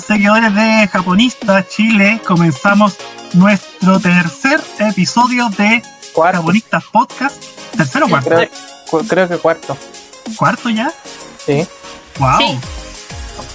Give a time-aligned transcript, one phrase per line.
[0.00, 2.96] queridos seguidores de Japonista Chile, comenzamos
[3.34, 5.82] nuestro tercer episodio de
[6.14, 6.38] Cuarto.
[6.38, 7.36] Japonistas Podcast.
[7.76, 8.30] ¿Tercero o cuarto?
[8.30, 8.48] Creo,
[8.90, 9.76] cu- creo que cuarto.
[10.36, 10.90] ¿Cuarto ya?
[11.44, 11.66] Sí.
[12.18, 12.38] ¡Wow!
[12.38, 12.58] Sí.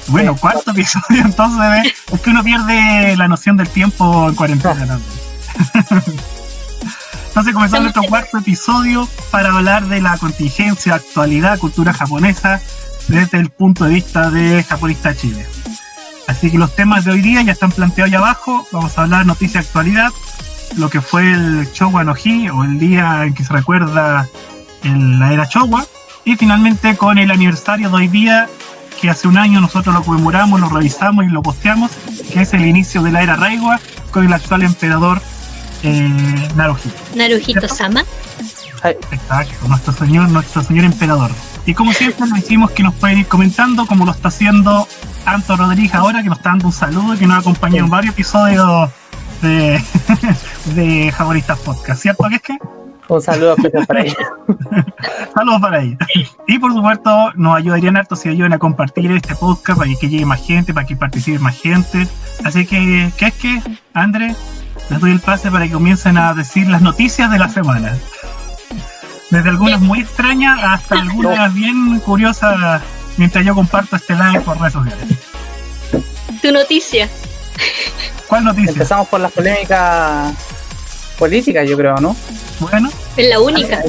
[0.09, 0.39] Bueno, Sí.
[0.41, 1.93] cuarto episodio, entonces ¿eh?
[2.13, 4.85] es que uno pierde la noción del tiempo en cuarentena.
[4.85, 4.99] ¿no?
[7.29, 12.61] Entonces comenzamos nuestro cuarto episodio para hablar de la contingencia, actualidad, cultura japonesa
[13.07, 15.45] desde el punto de vista de Japonista Chile.
[16.27, 18.65] Así que los temas de hoy día ya están planteados ahí abajo.
[18.71, 20.09] Vamos a hablar noticia actualidad,
[20.77, 24.27] lo que fue el Showa no Hi o el día en que se recuerda
[24.83, 25.85] el- la era Showa.
[26.25, 28.49] Y finalmente con el aniversario de hoy día,
[28.99, 31.91] que hace un año nosotros lo conmemoramos, lo revisamos y lo posteamos,
[32.33, 33.79] que es el inicio de la era Reiwa
[34.11, 35.21] con el actual emperador
[35.83, 36.89] eh, Naruhito.
[37.15, 38.03] Naruhito Sama.
[38.83, 41.31] Ay, Exacto, nuestro señor, nuestro señor emperador.
[41.67, 44.87] Y como siempre les decimos que nos pueden ir comentando, como lo está haciendo
[45.25, 47.91] Anto Rodríguez ahora, que nos está dando un saludo y que nos ha acompañado en
[47.91, 48.89] varios episodios
[49.41, 49.83] de,
[50.75, 52.57] de Japonistas Podcast, ¿cierto que es que?
[53.09, 54.15] un saludo especial para ella.
[55.33, 55.97] Saludos para ella.
[56.47, 60.25] Y por supuesto, nos ayudarían harto si ayudan a compartir este podcast para que llegue
[60.25, 62.07] más gente, para que participe más gente.
[62.43, 63.61] Así que, ¿qué es que,
[63.93, 64.35] André?
[64.89, 67.93] Les doy el pase para que comiencen a decir las noticias de la semana.
[69.29, 72.81] Desde algunas muy extrañas hasta algunas bien curiosas
[73.17, 75.05] mientras yo comparto este live por redes sociales.
[76.41, 77.09] Tu noticia.
[78.27, 78.71] ¿Cuál noticia?
[78.71, 80.33] Empezamos por las polémicas
[81.17, 82.15] políticas, yo creo, ¿no?
[82.59, 83.83] Bueno, Es la única.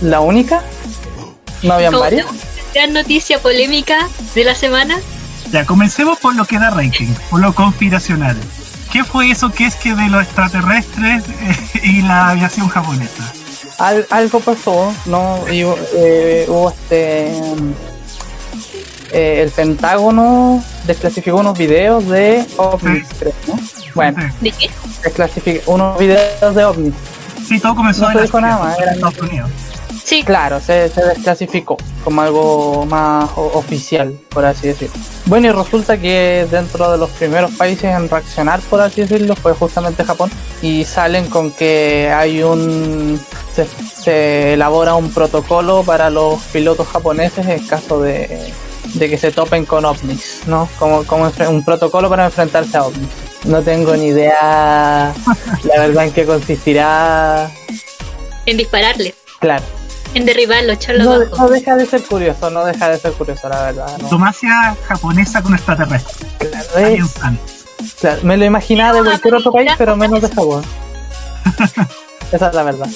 [0.00, 0.62] ¿La única?
[1.62, 2.26] ¿No habían Como varias?
[2.26, 2.32] la
[2.74, 4.98] gran noticia polémica de la semana.
[5.52, 8.36] ya comencemos por lo que da rating, por lo conspiracional.
[8.90, 13.32] ¿Qué fue eso que es que de los extraterrestres eh, y la aviación japonesa?
[13.82, 15.40] Al- algo pasó, ¿no?
[15.50, 15.64] Y,
[15.96, 17.32] eh, hubo este.
[17.56, 17.72] mm,
[19.12, 23.14] eh, el Pentágono desclasificó unos videos de ovnis, Sí.
[23.18, 23.54] creo, ¿no?
[23.94, 24.70] Bueno, ¿De qué?
[25.02, 26.94] desclasificó unos videos de ovnis.
[27.46, 29.50] Sí, todo comenzó No en se la dijo nada más, en era- Estados Unidos.
[30.04, 30.22] Sí.
[30.24, 34.94] Claro, se, se desclasificó como algo más o- oficial, por así decirlo.
[35.26, 39.52] Bueno, y resulta que dentro de los primeros países en reaccionar, por así decirlo, fue
[39.54, 40.30] justamente Japón.
[40.60, 43.20] Y salen con que hay un...
[43.54, 48.52] Se, se elabora un protocolo para los pilotos japoneses en caso de,
[48.94, 50.68] de que se topen con ovnis, ¿no?
[50.78, 53.08] Como, como un protocolo para enfrentarse a ovnis.
[53.44, 55.12] No tengo ni idea,
[55.64, 57.50] la verdad, en qué consistirá.
[58.46, 59.14] En dispararle.
[59.40, 59.64] Claro.
[60.14, 61.36] En derribarlo, echarlo No, abajo.
[61.36, 63.86] no deja de ser curioso, no deja de ser curioso, la verdad.
[63.98, 64.04] no.
[64.04, 66.28] Diplomacia japonesa con extraterrestres.
[66.38, 67.14] Claro, es-
[68.00, 70.62] claro, me lo imaginaba de cualquier otro país, pero menos de Japón.
[72.32, 72.88] Esa es la verdad.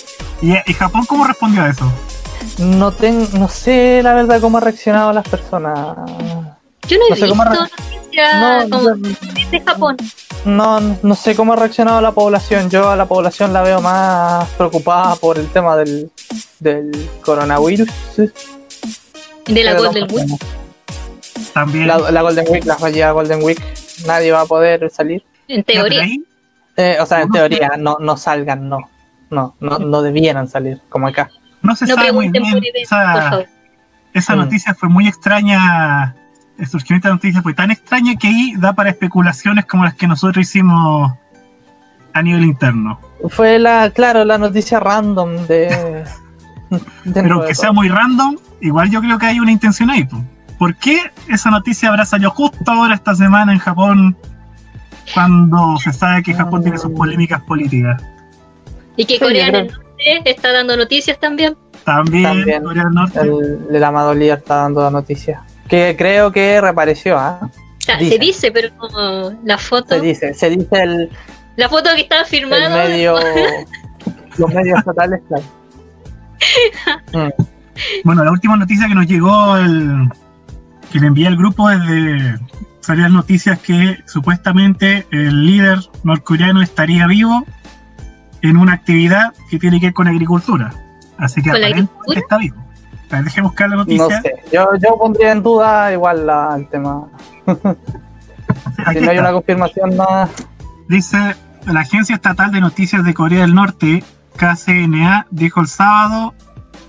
[0.43, 1.91] ¿Y, ¿Y Japón cómo respondió a eso?
[2.59, 5.97] No, ten, no sé la verdad cómo han reaccionado las personas.
[6.87, 7.44] Yo no he no sé visto cómo
[8.41, 9.97] No, como yo- de Japón.
[10.44, 12.69] no, no sé cómo ha reaccionado la población.
[12.71, 16.10] Yo a la población la veo más preocupada por el tema del,
[16.60, 16.91] del
[17.25, 17.88] coronavirus.
[19.47, 20.41] De la Golden Week.
[21.53, 21.87] También.
[21.87, 23.60] La, la Golden Week, la fallida Golden Week.
[24.06, 25.25] Nadie va a poder salir.
[25.49, 26.05] En teoría.
[26.76, 28.78] Eh, o sea, en teoría, no, no salgan, no.
[29.31, 31.31] No, no, no debieran salir, como acá.
[31.62, 32.72] no se No sabe muy pregunten bien.
[32.72, 33.47] por por Esa, favor.
[34.15, 34.38] esa Mm.
[34.38, 36.15] noticia fue muy extraña.
[36.59, 39.94] El surgimiento de la noticia fue tan extraña que ahí da para especulaciones como las
[39.94, 41.12] que nosotros hicimos
[42.12, 42.99] a nivel interno.
[43.28, 46.05] Fue la, claro, la noticia random de.
[47.15, 50.05] Pero que sea muy random, igual yo creo que hay una intención ahí.
[50.05, 50.25] po.
[50.59, 54.17] ¿Por qué esa noticia habrá salido justo ahora esta semana en Japón
[55.12, 58.03] cuando se sabe que Japón tiene sus polémicas políticas?
[58.97, 61.55] Y que Sí, Corea del Norte está dando noticias también.
[61.84, 62.62] También, También.
[62.62, 63.21] Corea del Norte.
[63.21, 65.43] El, el Amado Líder está dando la noticia.
[65.69, 67.41] Que creo que reapareció, ¿ah?
[67.43, 68.12] O sea, Dice.
[68.12, 71.10] se dice, pero como la foto, Se dice, se dice el,
[71.56, 73.16] la foto que estaba firmada, medio.
[74.38, 75.44] los medios estatales, claro.
[77.12, 77.28] Mm.
[78.05, 80.08] Bueno, la última noticia que nos llegó, el,
[80.93, 82.38] que le envié al grupo es de
[82.81, 87.44] salían noticias que supuestamente el líder norcoreano estaría vivo
[88.43, 90.73] en una actividad que tiene que ver con agricultura.
[91.19, 92.20] Así que ¿Con la aparentemente agricultura?
[92.20, 92.65] está vivo.
[93.11, 94.20] A ver, buscar la No noticia.
[94.20, 97.06] sé, yo, yo pondría en duda igual la, el tema.
[98.93, 100.31] Si no hay una confirmación más.
[100.88, 101.37] Dice,
[101.67, 104.03] la Agencia Estatal de Noticias de Corea del Norte,
[104.37, 106.35] KCNA, dijo el sábado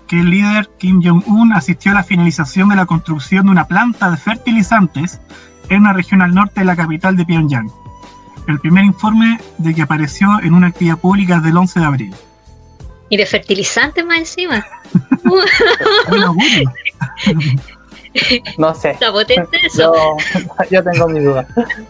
[0.07, 4.09] que el líder Kim Jong-un asistió a la finalización de la construcción de una planta
[4.09, 5.19] de fertilizantes
[5.69, 7.69] en una región al norte de la capital de Pyongyang.
[8.47, 12.15] El primer informe de que apareció en una actividad pública desde el 11 de abril.
[13.09, 14.65] Y de fertilizantes más encima.
[18.57, 18.91] No sé.
[18.91, 19.93] Está potente eso.
[19.93, 20.17] Yo,
[20.71, 21.45] yo tengo mis dudas.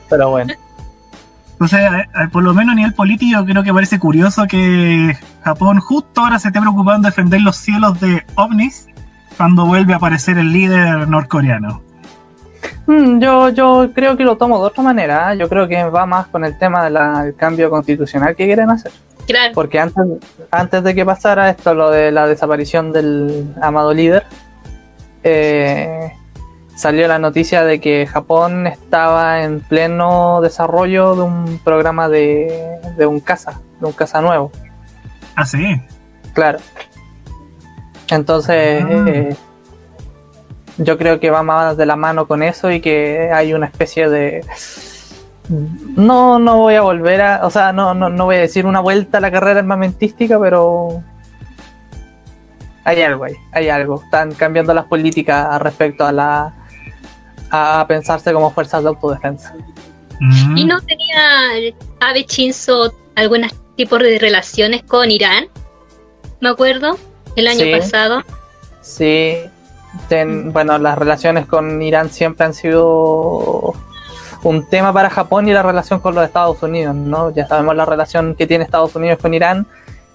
[0.09, 0.53] Pero bueno.
[1.53, 5.79] Entonces, eh, eh, por lo menos a nivel político, creo que parece curioso que Japón
[5.79, 8.87] justo ahora se esté preocupando de defender los cielos de ovnis
[9.37, 11.81] cuando vuelve a aparecer el líder norcoreano.
[12.85, 15.33] Mm, Yo, yo creo que lo tomo de otra manera.
[15.33, 15.37] ¿eh?
[15.37, 18.91] Yo creo que va más con el tema del cambio constitucional que quieren hacer.
[19.27, 19.51] Claro.
[19.53, 20.03] Porque antes,
[20.50, 24.24] antes de que pasara esto, lo de la desaparición del amado líder,
[25.24, 26.13] eh,
[26.75, 33.06] salió la noticia de que Japón estaba en pleno desarrollo de un programa de, de
[33.06, 34.51] un caza, de un caza nuevo.
[35.35, 35.81] Ah, sí.
[36.33, 36.59] Claro.
[38.09, 39.06] Entonces, Ah.
[39.09, 39.35] eh,
[40.77, 44.09] yo creo que va más de la mano con eso y que hay una especie
[44.09, 44.45] de...
[45.49, 47.45] No, no voy a volver a...
[47.45, 51.01] O sea, no, no, no voy a decir una vuelta a la carrera armamentística, pero...
[52.83, 54.01] Hay algo ahí, hay algo.
[54.03, 56.53] Están cambiando las políticas respecto a la...
[57.51, 59.53] a pensarse como fuerzas de autodefensa.
[60.19, 60.57] Mm.
[60.57, 61.71] ¿Y no tenía
[62.01, 63.45] Abe Shinzo algún
[63.75, 65.45] tipo de relaciones con Irán?
[66.39, 66.97] Me acuerdo,
[67.35, 67.71] el año Sí.
[67.71, 68.23] pasado.
[68.81, 69.35] Sí,
[70.07, 73.73] ten- bueno, las relaciones con Irán siempre han sido
[74.47, 77.31] un tema para Japón y la relación con los Estados Unidos, ¿no?
[77.31, 79.65] Ya sabemos la relación que tiene Estados Unidos con Irán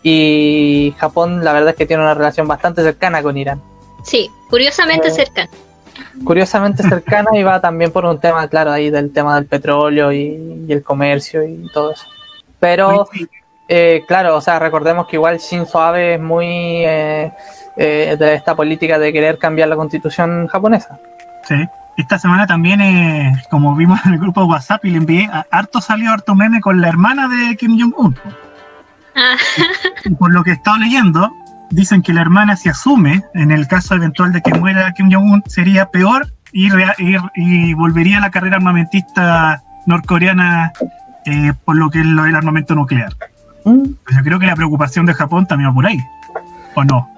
[0.03, 3.61] y Japón la verdad es que tiene una relación bastante cercana con Irán.
[4.03, 5.51] Sí, curiosamente Eh, cercano.
[6.25, 10.65] Curiosamente cercana y va también por un tema, claro, ahí del tema del petróleo y,
[10.67, 12.07] y el comercio y todo eso.
[12.59, 13.07] Pero
[13.69, 16.47] Eh, claro, o sea, recordemos que igual Shinzo Abe es muy
[16.85, 17.33] eh,
[17.77, 20.99] eh, de esta política de querer cambiar la constitución japonesa.
[21.49, 21.55] sí.
[21.97, 25.47] Esta semana también, eh, como vimos en el grupo de WhatsApp y le envié, a-
[25.51, 28.17] harto salió harto meme con la hermana de Kim Jong-un.
[29.15, 29.37] Ah,
[30.05, 31.31] Y por lo que he estado leyendo,
[31.71, 35.43] dicen que la hermana se asume, en el caso eventual de que muera Kim Jong-un,
[35.47, 40.73] sería peor y, rea- y, y volvería a la carrera armamentista norcoreana
[41.27, 43.13] eh, por lo que es lo del armamento nuclear.
[43.65, 46.01] Mm, Pues yo creo que la preocupación de Japón también va por ahí,
[46.75, 47.09] ¿o no?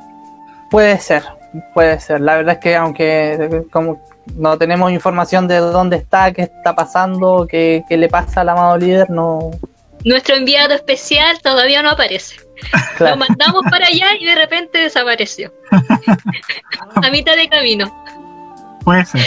[0.71, 1.23] Puede ser,
[1.73, 2.21] puede ser.
[2.21, 4.01] La verdad es que aunque como
[4.37, 8.77] no tenemos información de dónde está, qué está pasando, qué, qué le pasa al amado
[8.77, 9.51] líder, no...
[10.05, 12.37] nuestro enviado especial todavía no aparece.
[13.01, 15.53] Lo mandamos para allá y de repente desapareció.
[17.03, 18.05] A mitad de camino.
[18.85, 19.23] Puede ser.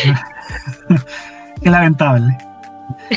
[1.63, 2.38] Qué lamentable.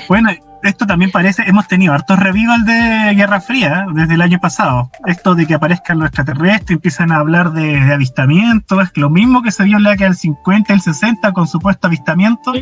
[0.08, 0.30] Bueno,
[0.62, 3.92] esto también parece, hemos tenido hartos revivals de Guerra Fría ¿eh?
[3.94, 4.90] desde el año pasado.
[5.06, 9.42] Esto de que aparezcan los extraterrestres, empiezan a hablar de, de avistamientos, es lo mismo
[9.42, 12.52] que se vio en la década del 50 y el 60 con supuesto avistamiento,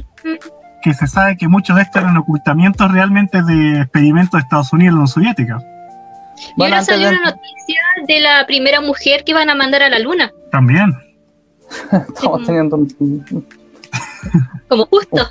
[0.82, 4.86] que se sabe que muchos de estos eran ocultamientos realmente de experimentos de Estados Unidos
[4.86, 5.58] y la Unión Soviética.
[6.56, 9.88] Y ahora salió de- una noticia de la primera mujer que van a mandar a
[9.88, 10.30] la luna.
[10.52, 10.94] También.
[11.90, 13.44] estamos teniendo un...
[14.68, 15.28] Como justo.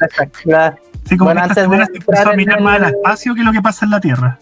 [1.07, 3.51] Sí, como Bueno, que antes de empezó a mirar más al el- espacio que lo
[3.51, 4.39] que pasa en la Tierra.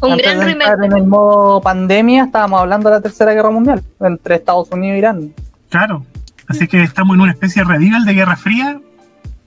[0.00, 0.26] Un Antes
[0.58, 4.68] gran de en el modo pandemia estábamos hablando de la tercera guerra mundial entre Estados
[4.70, 5.32] Unidos e Irán.
[5.70, 6.04] Claro.
[6.48, 8.78] Así que estamos en una especie de revival de Guerra Fría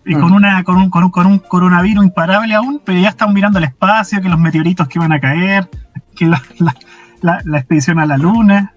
[0.06, 0.22] y Mm.
[0.22, 3.60] con una con un, con, un, con un coronavirus imparable aún, pero ya estamos mirando
[3.60, 5.70] el espacio, que los meteoritos que van a caer,
[6.16, 6.76] que la, la,
[7.22, 8.74] la- la expedición a la Luna.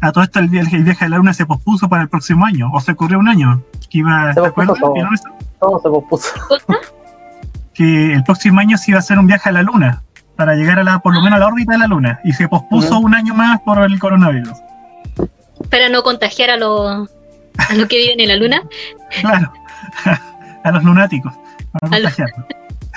[0.00, 2.46] A todo esto el, viaje- el viaje a la Luna se pospuso para el próximo
[2.46, 3.62] año, o se corrió un año.
[3.90, 5.22] Que iba, Se ¿te pospuso acuerdas?
[5.22, 5.38] todo.
[5.60, 6.28] Todo se pospuso.
[7.78, 10.02] Que el próximo año se iba a hacer un viaje a la Luna,
[10.34, 12.48] para llegar a la, por lo menos a la órbita de la Luna, y se
[12.48, 14.58] pospuso un año más por el coronavirus.
[15.70, 17.08] Para no contagiar a los
[17.70, 18.62] a los que viven en la luna.
[19.20, 19.52] Claro,
[20.64, 21.32] a los lunáticos,
[21.72, 22.46] para A contagiarlos.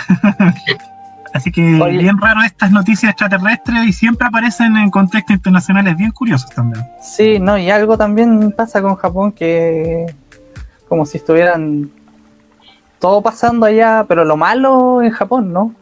[1.34, 2.00] Así que Oye.
[2.00, 6.84] bien raro estas noticias extraterrestres y siempre aparecen en contextos internacionales bien curiosos también.
[7.02, 10.14] Sí, no, y algo también pasa con Japón que
[10.90, 11.90] como si estuvieran
[13.02, 15.74] todo pasando allá, pero lo malo en Japón, ¿no?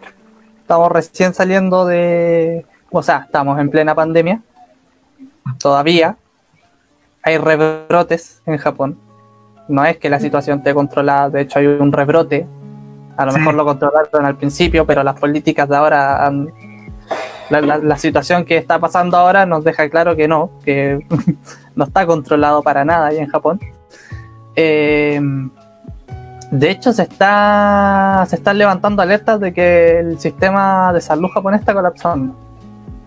[0.62, 4.42] Estamos recién saliendo de, o sea, estamos en plena pandemia,
[5.60, 6.16] todavía
[7.22, 8.98] hay rebrotes en Japón.
[9.68, 12.48] No es que la situación esté controlada, de hecho hay un rebrote.
[13.18, 13.40] A lo Sí.
[13.40, 16.50] mejor lo controlaron al principio, pero las políticas de ahora han-
[17.50, 21.06] la, la- la situación que está pasando ahora nos deja claro que no, que
[21.76, 23.60] no está controlado para nada ahí en Japón.
[24.56, 25.20] Eh,
[26.52, 31.62] de hecho, se está se están levantando alertas de que el sistema de salud japonés
[31.62, 32.36] está colapsando.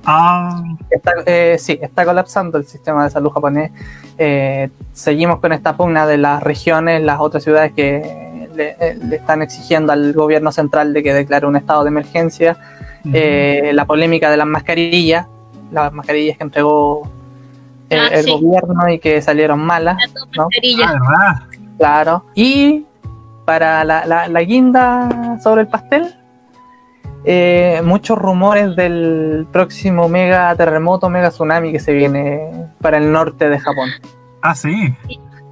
[0.05, 3.71] Ah, Está, eh, sí, está colapsando el sistema de salud japonés.
[4.19, 9.17] Eh, seguimos con esta pugna de las regiones, las otras ciudades que le, eh, le
[9.17, 12.57] están exigiendo al gobierno central de que declare un estado de emergencia.
[13.13, 15.27] Eh, la polémica de las mascarillas,
[15.73, 17.09] las mascarillas que entregó
[17.89, 18.31] el, Ah, el sí.
[18.41, 19.97] gobierno y que salieron malas.
[19.99, 20.93] Las ah, mascarillas.
[20.93, 21.43] verdad.
[21.79, 22.25] Claro.
[22.35, 22.87] Y
[23.53, 26.15] para la, la- la guinda sobre el pastel,
[27.27, 32.41] eh, muchos rumores del próximo mega terremoto, mega tsunami que se viene
[32.81, 33.91] para el norte de Japón.
[34.41, 34.73] Ah, sí.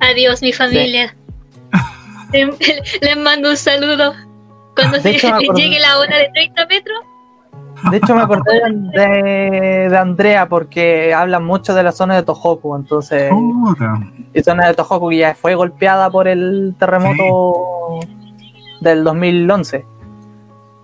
[0.01, 1.15] Adiós, mi familia.
[2.33, 2.49] Les,
[3.03, 4.15] les mando un saludo.
[4.75, 7.01] Cuando se- hecho, acordé- llegue la hora de 30 metros,
[7.91, 8.53] De hecho, me acordé
[8.95, 12.77] de, de Andrea porque hablan mucho de la zona de Tohoku.
[12.77, 14.01] Entonces, Puta.
[14.35, 18.01] la zona de Tohoku que ya fue golpeada por el terremoto
[18.81, 19.85] del 2011.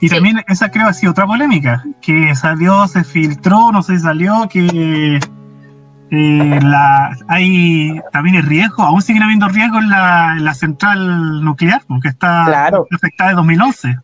[0.01, 0.15] Y Sí.
[0.15, 4.47] también esa creo ha sido otra polémica, que salió, se filtró, no sé si salió,
[4.49, 5.19] que
[6.11, 11.43] eh, la, hay también el riesgo, aún siguen habiendo riesgos en la, en la central
[11.43, 12.87] nuclear, porque está Claro.
[12.95, 13.99] afectada de 2011.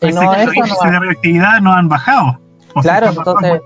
[0.00, 2.38] Y Parece no, que los índices no- de radioactividad no han bajado.
[2.74, 3.60] O Claro, entonces-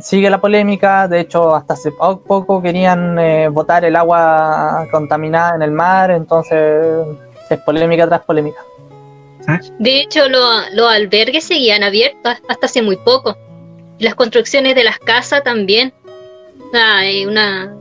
[0.00, 1.06] sigue la polémica.
[1.08, 6.10] De hecho, hasta hace po- poco querían eh, botar el agua contaminada en el mar.
[6.10, 7.06] Entonces,
[7.48, 8.58] es polémica tras polémica.
[9.78, 13.36] de hecho, lo- los albergues seguían abiertos hasta hace muy poco.
[13.98, 15.92] Y las construcciones de las casas también.
[16.66, 17.72] O sea, hay una...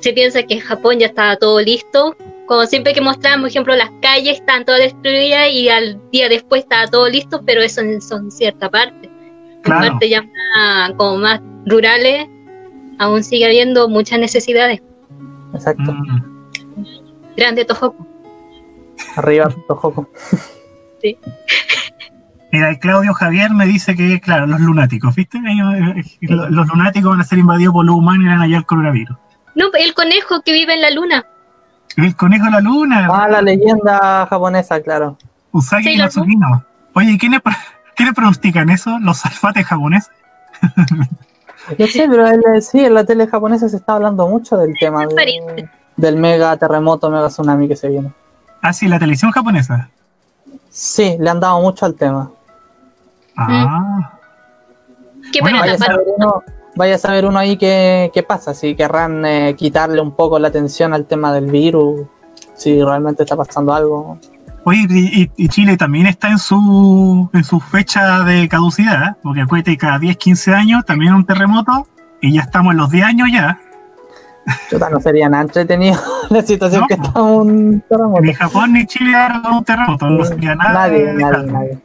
[0.00, 2.14] Se piensa que en Japón ya estaba todo listo.
[2.52, 6.64] Como siempre que mostramos, por ejemplo, las calles están todas destruidas y al día después
[6.64, 9.06] estaba todo listo, pero eso en, son cierta parte.
[9.06, 9.92] En Claro.
[9.92, 10.20] partes ya
[10.54, 12.26] más, como más rurales,
[12.98, 14.82] aún sigue habiendo muchas necesidades.
[15.54, 15.94] Exacto.
[15.94, 16.22] Mm.
[17.38, 18.06] Grande Tohoku.
[19.16, 20.06] Arriba, Tohoku.
[22.52, 25.38] Mira, y Claudio Javier me dice que, claro, los lunáticos, ¿viste?
[25.38, 28.58] Ellos, eh, Los, los lunáticos van a ser invadidos por los humanos y van allá
[28.58, 29.16] al coronavirus.
[29.54, 31.24] No, el conejo que vive en la luna.
[31.96, 35.16] El conejo de la luna, Ah, la leyenda japonesa, claro.
[35.52, 36.64] Usagi Sí, Matsukino.
[36.94, 37.40] Oye, ¿y ¿quiénes,
[37.96, 38.98] ¿quiénes pronostican eso?
[39.00, 40.10] ¿Los alfates japoneses?
[41.78, 45.06] No sé, pero el- sí, en la tele japonesa se está hablando mucho del tema
[45.06, 48.10] de- del mega terremoto, mega tsunami que se viene.
[48.60, 49.88] Ah, sí, la televisión japonesa.
[50.70, 52.30] Sí, le han dado mucho al tema.
[53.36, 54.10] Ah,
[55.32, 55.76] Que Bueno, para
[56.74, 60.48] Vaya a saber uno, ahí qué, qué pasa, si querrán eh, quitarle un poco la
[60.48, 62.00] atención al tema del virus,
[62.54, 64.18] si realmente está pasando algo.
[64.64, 69.14] oye, y, y- Chile también está en su, en su fecha de caducidad, ¿eh?
[69.22, 71.86] porque acuérdate, cada 10, 15 años también un terremoto
[72.22, 73.58] y ya estamos en los 10 años ya.
[74.70, 76.00] Chuta, no sería nada entretenido
[76.30, 76.86] la situación No.
[76.88, 78.22] que está un terremoto.
[78.22, 80.72] Ni Japón ni Chile ahora un terremoto, no sería nada.
[80.72, 81.78] nadie, nadie, nadie.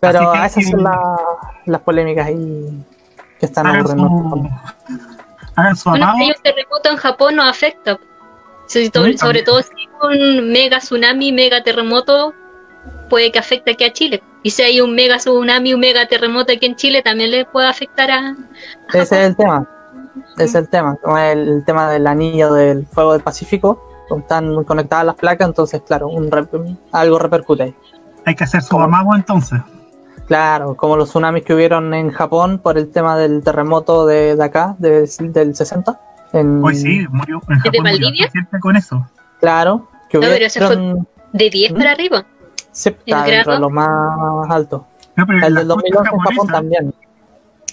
[0.00, 1.16] Pero esas son la-
[1.66, 2.84] las polémicas ahí
[3.42, 4.08] que están Hagan ocurriendo.
[4.08, 4.50] su,
[5.56, 6.18] hagan su Bueno, amago.
[6.18, 7.98] si hay un terremoto en Japón nos afecta.
[8.68, 9.88] Sobre, sobre todo si hay
[10.38, 12.32] un mega tsunami, mega terremoto,
[13.10, 14.22] puede que afecte aquí a Chile.
[14.44, 17.66] Y si hay un mega tsunami, un mega terremoto aquí en Chile, también le puede
[17.66, 18.34] afectar a, a
[18.92, 19.68] Ese es el tema.
[20.36, 20.96] Ese es el tema.
[21.02, 23.88] Como el, el tema del anillo del fuego del Pacífico.
[24.16, 27.74] Están conectadas las placas, entonces, claro, un rep- algo repercute ahí.
[28.24, 29.58] Hay que hacer su amago entonces.
[30.36, 34.42] Claro, como los tsunamis que hubieron en Japón por el tema del terremoto de, de
[34.42, 36.00] acá, de- del 60.
[36.32, 37.72] En, Hoy sí, murió en Japón.
[37.82, 38.30] murió Valdivia?
[38.30, 39.06] gente con eso.
[39.40, 40.96] Claro, que No, pero ese fue-.
[41.34, 41.76] De 10 ¿Mm?
[41.76, 42.24] para arriba.
[42.70, 44.80] Sí, está ¿El dentro de los más altos.
[45.16, 46.94] No, pero El del costas 2011 en Japón también.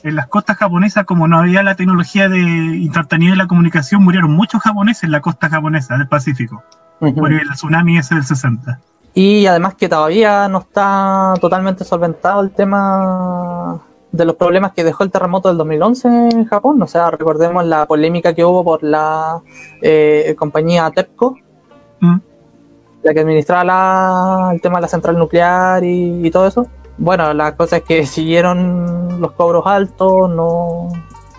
[0.04, 4.32] en las costas japonesas, como no había la tecnología de instantaneidad de la comunicación, murieron
[4.34, 6.62] muchos japoneses en la costa japonesa del Pacífico,
[7.00, 7.16] Ujú.
[7.16, 8.80] por el tsunami ese del 60.
[9.20, 13.82] Y además que todavía no está totalmente solventado el tema
[14.14, 16.82] de los problemas que dejó el terremoto del 2011 en Japón.
[16.82, 19.42] O sea, recordemos la polémica que hubo por la
[19.82, 21.36] eh, compañía TEPCO,
[22.02, 22.18] Mm.
[23.04, 26.66] la que administraba la- el tema de la central nuclear y, y todo eso.
[26.98, 30.88] Bueno, la cosa es que siguieron los cobros altos, no,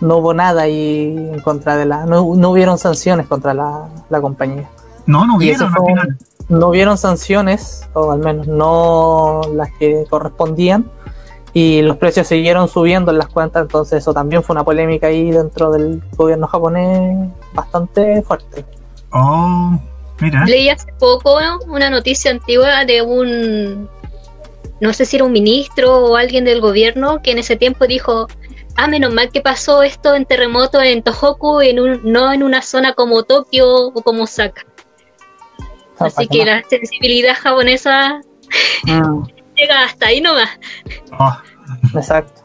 [0.02, 2.04] no hubo nada ahí en contra de la...
[2.04, 4.68] No, no hubieron sanciones contra la, la compañía
[5.06, 6.18] No, no fue al final.
[6.50, 10.90] No hubieron sanciones, o al menos no las que correspondían,
[11.52, 15.30] y los precios siguieron subiendo en las cuentas, entonces eso también fue una polémica ahí
[15.30, 18.64] dentro del gobierno japonés bastante fuerte.
[19.12, 19.78] Oh,
[20.20, 20.44] mira.
[20.44, 23.88] Leí hace poco una noticia antigua de un,
[24.80, 28.26] no sé si era un ministro o alguien del gobierno, que en ese tiempo dijo,
[28.76, 32.62] ah, menos mal que pasó esto en terremoto en Tohoku, en un, no en una
[32.62, 34.64] zona como Tokio o como Osaka.
[36.00, 38.20] Así que la sensibilidad japonesa
[38.84, 39.22] Mm,
[39.54, 40.48] llega hasta ahí nomás.
[41.18, 41.36] Oh,
[41.96, 42.42] exacto.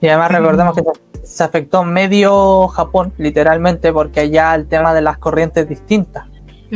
[0.00, 0.82] Y además recordemos que
[1.22, 6.26] se- afectó medio Japón, literalmente, porque allá el tema de las corrientes es distinta.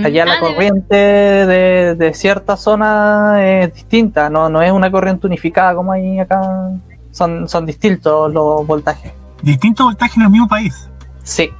[0.04, 4.90] Allá Ah, la de corriente de, de cierta zona es distinta, no, no es una
[4.92, 6.70] corriente unificada como hay acá.
[7.10, 9.10] Son, son distintos los voltajes.
[9.42, 10.88] distinto voltaje en el mismo país.
[11.24, 11.50] Sí.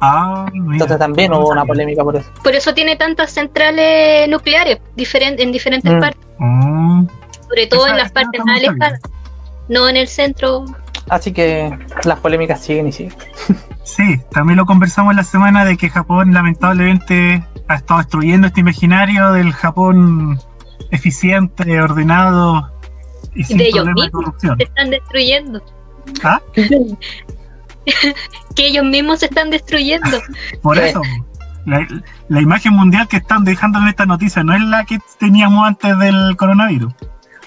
[0.00, 0.72] Ah, mira.
[0.74, 1.68] Entonces también No hubo una sabía.
[1.68, 2.30] polémica por eso.
[2.42, 6.00] Por eso tiene tantas centrales nucleares diferen- en diferentes Mm.
[6.00, 7.04] partes, Oh,
[7.48, 9.00] sobre todo Esa- en las partes más alejadas,
[9.68, 10.64] no en el centro.
[11.08, 13.14] Así que las polémicas siguen y siguen.
[13.82, 19.32] Sí, también lo conversamos la semana de que Japón lamentablemente ha estado destruyendo este imaginario
[19.32, 20.38] del Japón
[20.90, 22.70] eficiente, ordenado
[23.34, 24.22] y sin De ellos problema de mismos.
[24.24, 24.56] corrupción.
[24.58, 25.62] Se están destruyendo,
[26.22, 26.40] ¿Ah?
[28.56, 30.18] que ellos mismos se están destruyendo.
[30.62, 31.02] Por eso,
[31.66, 31.86] la,
[32.28, 35.98] la imagen mundial que están dejando en esta noticia no es la que teníamos antes
[35.98, 36.92] del coronavirus.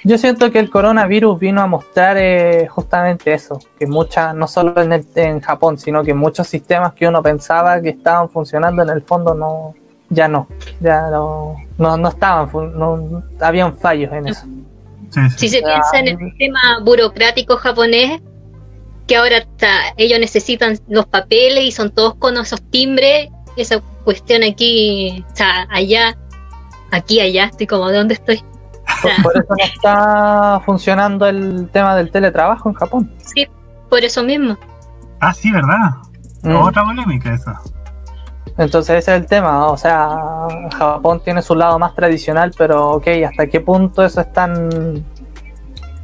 [0.03, 4.81] Yo siento que el coronavirus vino a mostrar eh, justamente eso, que muchas, no solo
[4.81, 8.89] en, el- en Japón, sino que muchos sistemas que uno pensaba que estaban funcionando en
[8.89, 9.75] el fondo no,
[10.09, 10.47] ya no,
[10.79, 14.45] ya no, no, no estaban, fun- no, habían fallos en eso.
[15.11, 15.37] Sí, sí.
[15.37, 15.65] Si se Ah.
[15.65, 18.21] piensa en el sistema burocrático japonés,
[19.07, 24.43] que ahora está- ellos necesitan los papeles y son todos con esos timbres, esa cuestión
[24.43, 26.17] aquí, o sea, allá,
[26.91, 28.43] aquí, allá, estoy como, ¿de dónde estoy?
[29.01, 33.11] Sea, Por eso no está funcionando el tema del teletrabajo en Japón.
[33.33, 33.47] sí,
[33.89, 34.57] por eso mismo.
[35.19, 35.91] Ah, sí, ¿verdad?
[36.43, 36.55] Mm.
[36.55, 37.59] Otra polémica esa.
[38.57, 40.09] Entonces ese es el tema, o sea,
[40.77, 45.03] Japón tiene su lado más tradicional, pero ok, ¿hasta qué punto eso es tan,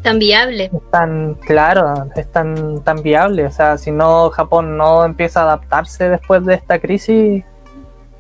[0.10, 0.64] Tan viable.
[0.66, 3.46] es tan claro, es tan, tan viable?
[3.46, 7.44] O sea, si no Japón no empieza a adaptarse después de esta crisis,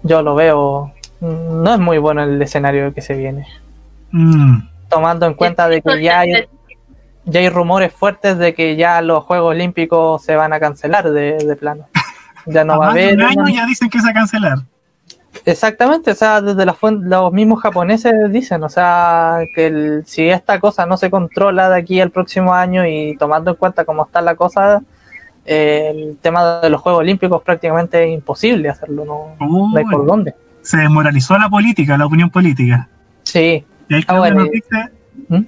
[0.03, 3.47] yo lo veo, no es muy bueno el escenario que se viene,
[4.11, 6.47] Mm, tomando en cuenta de que ya hay,
[7.25, 11.33] ya hay rumores fuertes de que ya los Juegos Olímpicos se van a cancelar de,
[11.37, 11.87] de plano.
[12.45, 13.15] Ya no a va a haber...
[13.15, 14.57] un año una- ya dicen que se va a cancelar.
[15.49, 20.59] Exactamente, o sea, desde la los mismos japoneses dicen, o sea, que el- si esta
[20.59, 24.21] cosa no se controla de aquí al próximo año y tomando en cuenta cómo está
[24.21, 24.81] la cosa,
[25.45, 30.05] eh, el tema de los Juegos Olímpicos prácticamente es imposible hacerlo, no, no hay por
[30.05, 30.35] dónde.
[30.61, 32.89] se desmoralizó la política, la opinión política.
[33.23, 34.91] Sí, Y ahí Ah, bueno, noticia
[35.29, 35.43] ¿Mm?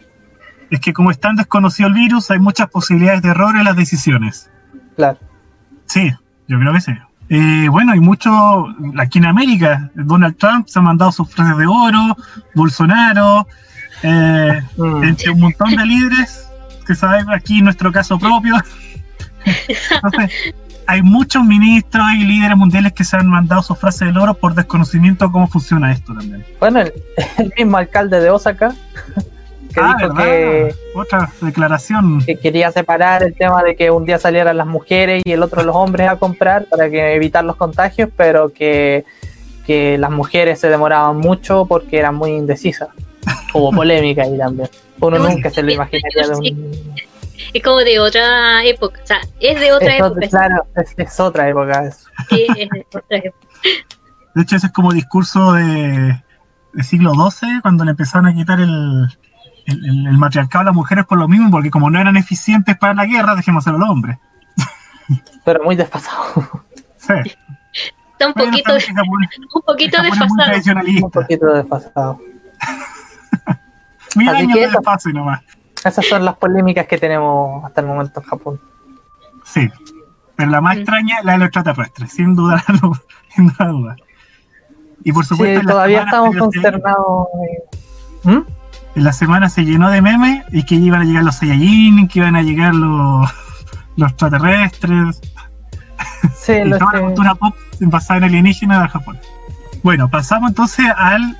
[0.69, 4.49] es que como están desconocido el virus, hay muchas posibilidades de error en las decisiones.
[4.95, 5.17] claro.
[5.87, 6.09] Sí,
[6.47, 6.93] yo creo que sí.
[7.29, 11.65] Eh, bueno, hay mucho, aquí en América, Donald Trump se ha mandado sus frases de
[11.67, 12.17] oro,
[12.55, 13.47] Bolsonaro,
[14.03, 15.03] eh, Mm.
[15.03, 16.47] entre un montón de líderes
[16.87, 18.55] que sabemos aquí nuestro caso propio.
[20.03, 20.31] Entonces,
[20.87, 24.55] hay muchos ministros y líderes mundiales que se han mandado sus frases del oro por
[24.55, 26.43] desconocimiento de cómo funciona esto también.
[26.59, 26.93] Bueno, el,
[27.37, 28.73] el mismo alcalde de Osaka,
[29.73, 30.23] que Ah, dijo ¿verdad?
[30.25, 32.23] que, Otra declaración.
[32.25, 35.63] que quería separar el tema de que un día salieran las mujeres y el otro
[35.63, 39.05] los hombres a comprar para que evitar los contagios, pero que,
[39.65, 42.89] que las mujeres se demoraban mucho porque eran muy indecisas.
[43.53, 44.69] Hubo polémica ahí también.
[44.99, 46.95] Uno nunca se lo imaginaría de un...
[47.53, 50.27] Es como de otra época, o sea, es de otra Es época.
[50.27, 51.85] claro, es, es otra época.
[51.87, 53.37] es- sí, es de otra época.
[54.35, 56.21] De hecho, ese es como discurso de,
[56.73, 59.07] de siglo XII, cuando le empezaron a quitar el,
[59.69, 62.77] el, el- el matriarcado a las mujeres por lo mismo, porque como no eran eficientes
[62.77, 64.17] para la guerra, dejémoselo a los hombres.
[65.45, 66.25] pero muy desfasado.
[66.97, 67.13] Sí.
[68.13, 71.05] Está un Bueno, poquito, Japón- un poquito desfasado.
[71.05, 72.19] un poquito desfasado.
[74.15, 75.41] Mil Así años que de desfase nomás.
[75.85, 78.59] Esas son las polémicas que tenemos hasta el momento en Japón.
[79.45, 79.69] Sí.
[80.35, 80.79] Pero la más Mm.
[80.79, 82.63] extraña es la de los extraterrestres, sin duda,
[83.35, 83.65] sin duda.
[83.67, 83.95] duda.
[85.03, 87.27] Y por supuesto, Sí, todavía estamos consternados.
[88.23, 88.39] ¿Mm?
[88.99, 92.19] En la semana se llenó de memes y que iban a llegar los Saiyajin, que
[92.19, 93.31] iban a llegar los,
[93.95, 95.21] los extraterrestres.
[96.35, 99.17] Sí, y toda la cultura pop basada en alienígena de Japón.
[99.83, 101.37] Bueno, pasamos entonces al,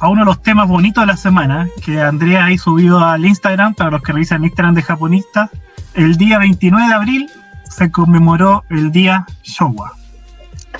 [0.00, 3.74] a uno de los temas bonitos de la semana, que Andrea ahí subido al Instagram,
[3.74, 5.50] para los que revisan Instagram de Japonistas.
[5.92, 7.30] El día 29 de abril
[7.68, 9.92] se conmemoró el día Showa,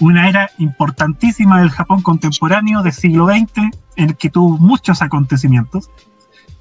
[0.01, 3.59] una era importantísima del Japón contemporáneo del siglo XX,
[3.97, 5.91] en el que tuvo muchos acontecimientos.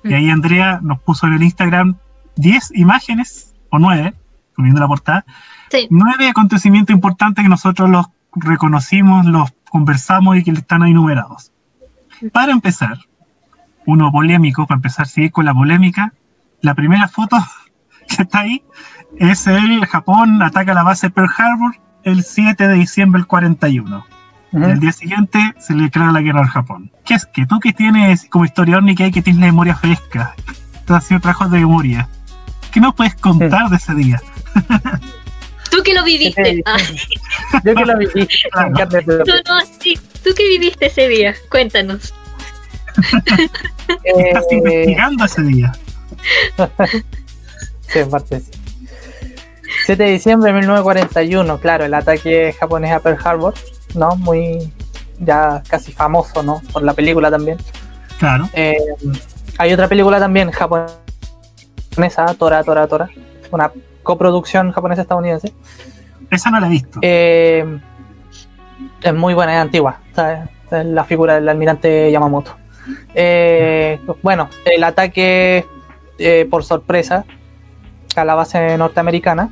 [0.03, 1.97] Y ahí Andrea nos puso en el Instagram
[2.35, 4.13] 10 imágenes, o 9,
[4.55, 5.25] poniendo la portada,
[5.71, 5.87] Sí.
[5.89, 11.51] nueve acontecimientos importantes que nosotros los reconocimos, los conversamos y que están ahí numerados.
[12.31, 12.97] Para empezar,
[13.85, 16.13] uno polémico, para empezar seguir con la polémica,
[16.61, 17.37] la primera foto
[18.07, 18.63] que está ahí
[19.17, 24.05] es el Japón ataca la base Pearl Harbor el 7 de diciembre del 41.
[24.53, 24.65] Y Ujú.
[24.65, 26.91] al día siguiente se le declara la guerra al Japón.
[27.05, 29.75] ¿Qué es que tú que tienes como historiador ni que hay que tienes la memoria
[29.75, 30.35] fresca?
[30.75, 32.07] Estás haciendo trabajos de memoria.
[32.71, 34.21] ¿Qué nos puedes contar de ese día?
[35.71, 36.43] Tú que lo viviste.
[36.55, 36.77] Sí, Ah,
[37.63, 38.69] Yo que lo viví Claro.
[38.71, 39.99] no, no, sí.
[40.23, 41.33] Tú que viviste ese día.
[41.49, 42.13] Cuéntanos.
[42.95, 43.23] Estás
[44.03, 45.71] Eh, investigando ese día.
[47.87, 48.51] sí, en parte sí.
[49.87, 53.53] 7 de diciembre de 1941, claro, el ataque japonés a Pearl Harbor,
[53.95, 54.15] ¿no?
[54.15, 54.71] Muy
[55.19, 56.61] ya casi famoso, ¿no?
[56.71, 57.57] Por la película también.
[58.19, 58.49] Claro.
[58.53, 58.77] Eh,
[59.57, 60.95] hay otra película también japonesa,
[62.37, 63.09] Tora, Tora, Tora,
[63.51, 65.53] una coproducción japonesa-estadounidense.
[66.29, 66.99] Esa no la he visto.
[67.01, 67.79] Eh,
[69.01, 69.99] es muy buena, es antigua.
[70.15, 70.49] ¿sabes?
[70.71, 72.55] Es la figura del almirante Yamamoto.
[73.13, 75.65] Eh, bueno, el ataque
[76.49, 77.25] por sorpresa
[78.15, 79.49] a la base norteamericana.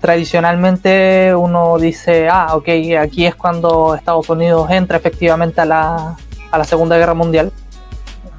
[0.00, 2.68] Tradicionalmente uno dice, ah, ok,
[3.00, 6.16] aquí es cuando Estados Unidos entra efectivamente a la,
[6.50, 7.52] a la Segunda Guerra Mundial.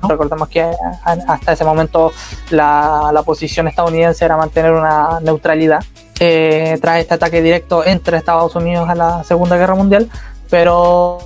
[0.07, 0.63] Recordemos que
[1.03, 2.11] hasta ese momento
[2.51, 5.83] la, la posición estadounidense era mantener una neutralidad.
[6.19, 10.09] Eh, tras este ataque directo entre Estados Unidos a la Segunda Guerra Mundial,
[10.49, 11.19] pero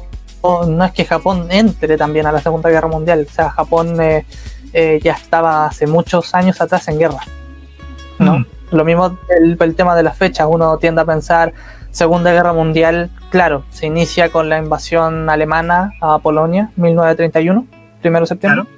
[0.44, 3.26] no es que Japón entre también a la Segunda Guerra Mundial.
[3.30, 4.26] O sea, Japón eh,
[4.74, 7.22] eh, ya estaba hace muchos años atrás en guerra.
[8.20, 8.40] ¿no?
[8.40, 8.46] Mm.
[8.72, 10.48] Lo mismo el, el tema de las fechas.
[10.50, 11.54] Uno tiende a pensar
[11.92, 17.68] Segunda Guerra Mundial, claro, se inicia con la invasión alemana a Polonia, 1931,
[18.02, 18.64] primero de septiembre.
[18.64, 18.78] Claro.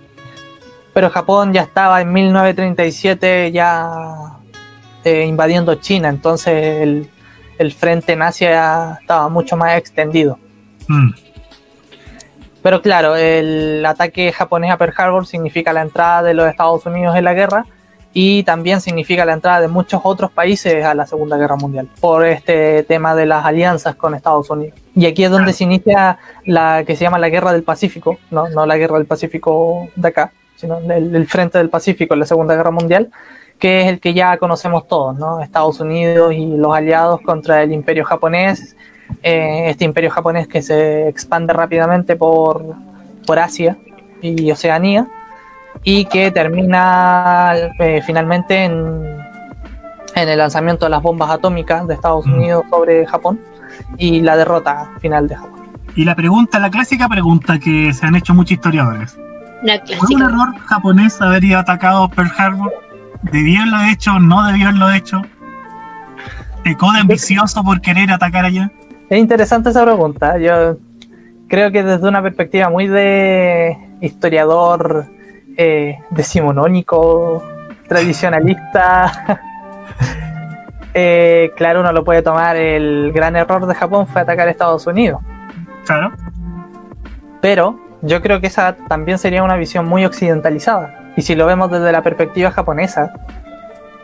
[0.96, 4.40] Pero Japón ya estaba en 1937 ya
[5.04, 7.10] eh, invadiendo China, entonces el,
[7.60, 10.40] el frente en Asia estaba mucho más extendido.
[10.88, 11.12] Mm.
[12.64, 17.16] Pero claro, el ataque japonés a Pearl Harbor significa la entrada de los Estados Unidos
[17.16, 17.66] en la guerra
[18.14, 22.26] y también significa la entrada de muchos otros países a la Segunda Guerra Mundial por
[22.26, 24.80] este tema de las alianzas con Estados Unidos.
[24.96, 28.48] Y aquí es donde se inicia la que se llama la Guerra del Pacífico, no,
[28.50, 32.28] no la Guerra del Pacífico de acá, sino el, el Frente del Pacífico en la
[32.28, 33.10] Segunda Guerra Mundial,
[33.58, 35.42] que es el que ya conocemos todos, ¿no?
[35.42, 38.76] Estados Unidos y los aliados contra el Imperio japonés,
[39.24, 42.64] eh, este Imperio japonés que se expande rápidamente por,
[43.26, 43.76] por Asia
[44.22, 45.08] y Oceanía
[45.84, 49.18] y que termina eh, finalmente en,
[50.16, 52.34] en el lanzamiento de las bombas atómicas de Estados Mm.
[52.34, 53.40] Unidos sobre Japón
[53.98, 55.64] y la derrota final de Japón.
[55.96, 59.18] Y la pregunta, la clásica pregunta que se han hecho muchos historiadores.
[59.64, 62.74] La ¿Fue un error japonés haber ido atacado Pearl Harbor?
[63.24, 64.20] ¿Debió haberlo hecho?
[64.20, 65.22] ¿No debió haberlo hecho?
[66.64, 68.72] ¿Pecó de ambicioso por querer atacar allá?
[69.10, 70.38] Es interesante esa pregunta.
[70.38, 70.78] Yo
[71.48, 75.06] creo que desde una perspectiva muy de historiador
[75.58, 77.44] eh, decimonónico,
[77.88, 79.40] tradicionalista,
[80.94, 82.56] eh, claro, uno lo puede tomar.
[82.56, 85.22] El gran error de Japón fue atacar a Estados Unidos.
[85.86, 86.12] Claro.
[87.42, 91.12] Pero yo creo que esa también sería una visión muy occidentalizada.
[91.16, 93.14] Y si lo vemos desde la perspectiva japonesa,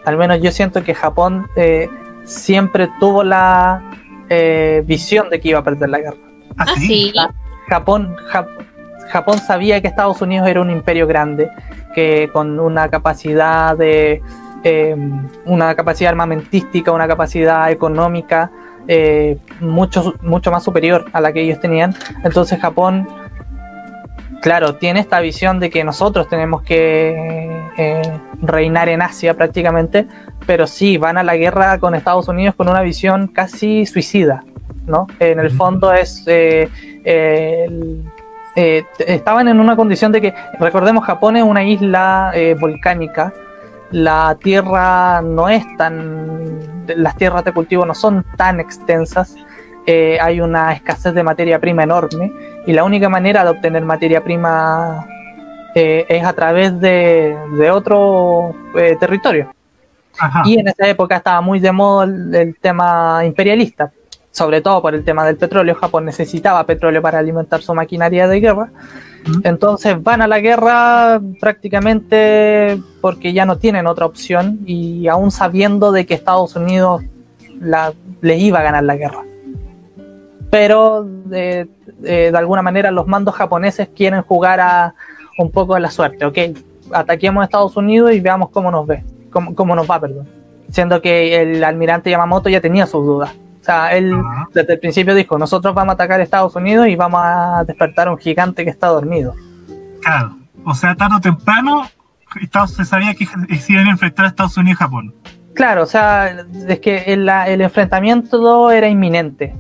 [0.05, 1.89] al menos yo siento que Japón eh,
[2.23, 3.81] siempre tuvo la
[4.29, 6.17] eh, visión de que iba a perder la guerra.
[6.57, 6.88] Ah, Así.
[6.88, 7.13] sí.
[7.67, 8.47] Japón, Jap-
[9.09, 11.49] Japón sabía que Estados Unidos era un imperio grande,
[11.95, 14.21] que con una capacidad de
[14.63, 14.95] eh,
[15.45, 18.51] una capacidad armamentística, una capacidad económica
[18.87, 21.95] eh, mucho, mucho más superior a la que ellos tenían.
[22.23, 23.07] Entonces Japón,
[24.41, 28.01] claro, tiene esta visión de que nosotros tenemos que eh,
[28.41, 30.07] reinar en Asia prácticamente,
[30.45, 34.43] pero sí, van a la guerra con Estados Unidos con una visión casi suicida.
[34.87, 35.05] ¿no?
[35.19, 36.67] En el fondo es eh,
[37.03, 38.03] el-
[38.61, 43.33] eh, estaban en una condición de que, recordemos, Japón es una isla eh, volcánica,
[43.89, 49.33] la tierra no es tan, las tierras de cultivo no son tan extensas,
[49.85, 52.33] eh, hay una escasez de materia prima enorme
[52.67, 55.07] y la única manera de obtener materia prima
[55.73, 58.53] es a través de, de otro
[58.99, 59.53] territorio.
[60.19, 60.41] Ajá.
[60.43, 63.89] Y en esa época estaba muy de moda el, el tema imperialista,
[64.31, 65.75] sobre todo por el tema del petróleo.
[65.75, 68.69] Japón necesitaba petróleo para alimentar su maquinaria de guerra.
[69.43, 75.91] Entonces van a la guerra prácticamente porque ya no tienen otra opción y aún sabiendo
[75.91, 77.03] de que Estados Unidos
[77.59, 79.23] la- les iba a ganar la guerra.
[80.49, 81.67] Pero de,
[81.99, 84.95] de- de alguna manera los mandos japoneses quieren jugar a
[85.37, 86.37] un poco a la suerte, ¿ok?
[86.91, 90.27] Ataquemos a Estados Unidos y veamos cómo nos ve, cómo, cómo nos va, perdón.
[90.71, 93.31] Siendo que el almirante Yamamoto ya tenía sus dudas.
[93.69, 94.19] Sea, él
[94.53, 98.08] desde el principio dijo, nosotros vamos a atacar a Estados Unidos y vamos a despertar
[98.08, 99.36] a un gigante que está dormido.
[100.01, 100.36] Claro.
[100.65, 101.88] O sea, tarde o temprano,
[102.41, 105.13] Estados- se sabía que se iban a enfrentar a Estados Unidos y Japón.
[105.53, 109.55] Claro, o sea, es que el, el enfrentamiento era inminente.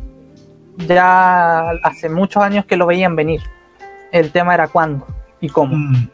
[0.77, 3.41] Ya hace muchos años que lo veían venir.
[4.11, 5.05] El tema era cuándo
[5.41, 5.75] y cómo.
[5.75, 6.09] Mm.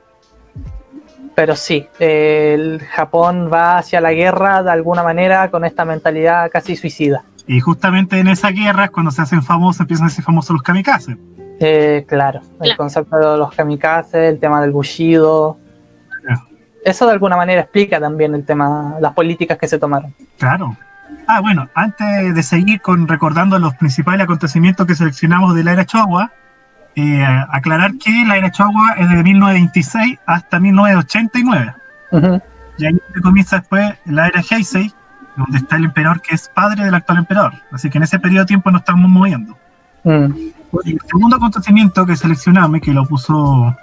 [1.36, 6.76] Pero sí, el Japón va hacia la guerra de alguna manera con esta mentalidad casi
[6.76, 7.24] suicida.
[7.48, 10.64] Y justamente en esa guerra es cuando se hacen famosos, empiezan a ser famosos los
[10.64, 11.16] kamikazes.
[11.60, 12.78] Eh, claro, el Claro.
[12.78, 14.72] concepto de los kamikazes, el tema del.
[14.72, 16.42] Claro.
[16.84, 20.14] Eso de alguna manera explica también el tema, las políticas que se tomaron.
[20.38, 20.76] Claro.
[21.28, 25.86] Ah, bueno, antes de seguir con recordando los principales acontecimientos que seleccionamos de la era
[25.86, 26.32] Chihuahua,
[26.96, 31.74] eh, aclarar que la era Chihuahua es de 1926 hasta 1989.
[32.78, 34.92] Y ahí comienza después la era Heisei,
[35.38, 37.54] donde está el emperador que es padre del actual emperador.
[37.72, 39.58] Así que en ese periodo de tiempo nos estamos moviendo.
[40.04, 40.26] Mm.
[40.86, 43.76] El segundo acontecimiento que seleccionamos y que lo puso,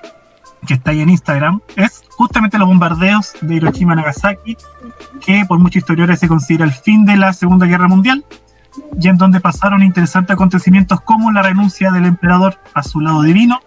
[0.67, 4.57] que está ahí en Instagram, es justamente los bombardeos de Hiroshima y Nagasaki,
[5.25, 8.25] que por muchos historiadores se considera el fin de la Segunda Guerra Mundial,
[8.99, 13.61] y en donde pasaron interesantes acontecimientos como la renuncia del emperador a su lado divino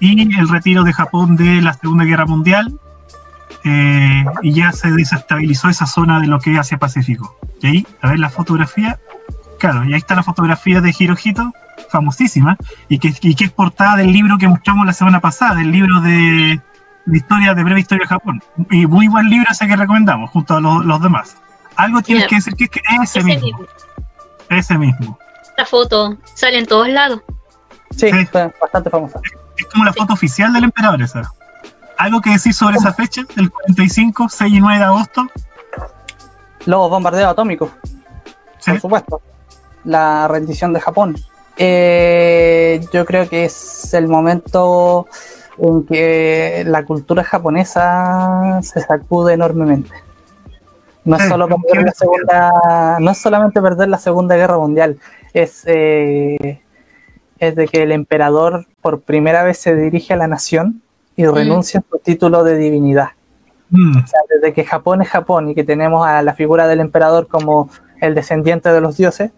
[0.00, 2.78] y el retiro de Japón de la Segunda Guerra Mundial,
[3.64, 7.38] eh, y ya se desestabilizó esa zona de lo que es Asia Pacífico.
[7.60, 8.98] Y ahí, a ver la fotografía,
[9.58, 11.52] claro, y ahí está la fotografía de Hirohito,
[11.90, 12.56] famosísima,
[12.88, 16.00] y que, y que es portada del libro que mostramos la semana pasada, del libro
[16.00, 16.60] de,
[17.12, 18.42] historia, de breve historia de Japón.
[18.70, 21.36] Y muy buen libro ese que recomendamos, junto a los, demás.
[21.76, 23.60] Algo tienes que decir que es que ese, mismo,
[24.48, 25.18] Ese mismo.
[25.56, 27.22] La foto sale en todos lados.
[27.96, 28.10] Sí,
[28.60, 29.20] bastante famosa.
[29.56, 31.22] Es, como la foto oficial del emperador esa.
[31.98, 35.26] ¿Algo que decir sobre esa fecha, del 45, 6 y 9 de agosto?
[36.64, 37.70] Los bombardeos atómicos.
[38.64, 39.20] Por supuesto.
[39.84, 41.16] La rendición de Japón.
[41.56, 45.08] Eh, yo creo que es el momento
[45.58, 49.90] en que la cultura japonesa se sacude enormemente.
[51.04, 54.98] No es, solo perder la segunda, no es solamente perder la Segunda Guerra Mundial,
[55.32, 56.60] es, eh,
[57.38, 60.82] es de que el emperador por primera vez se dirige a la nación
[61.18, 61.34] y mm.
[61.34, 63.08] renuncia a su título de divinidad.
[63.70, 63.98] Mm.
[63.98, 67.26] O sea, desde que Japón es Japón y que tenemos a la figura del emperador
[67.26, 67.68] como
[68.00, 69.32] el descendiente de los dioses,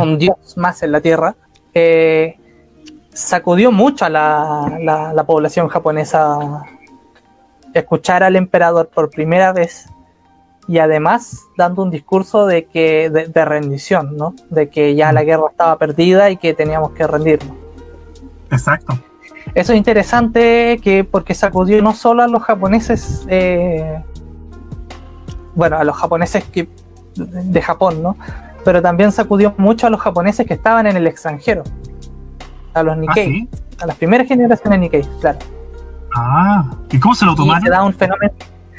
[0.00, 1.34] un dios más en la tierra,
[1.74, 2.38] eh,
[3.12, 4.78] sacudió mucho a la,
[5.12, 6.62] la, población japonesa
[7.74, 9.88] escuchar al emperador por primera vez
[10.68, 14.34] y además dando un discurso de que de, rendición, ¿no?
[14.50, 15.26] De que ya la mm.
[15.26, 17.56] guerra estaba perdida y que teníamos que rendirnos.
[18.52, 18.94] Exacto.
[19.54, 24.02] Eso es interesante que porque sacudió no solo a los japoneses, eh,
[25.54, 26.68] bueno, a los japoneses que,
[27.14, 28.16] de Japón, ¿no?
[28.64, 31.64] Pero también sacudió mucho a los japoneses que estaban en el extranjero,
[32.74, 35.38] a los Nikkei, ¿Ah, a las primeras generaciones Nikkei, claro.
[36.14, 37.62] Ah, ¿y cómo se lo tomaron?
[37.62, 38.32] se da un fenómeno,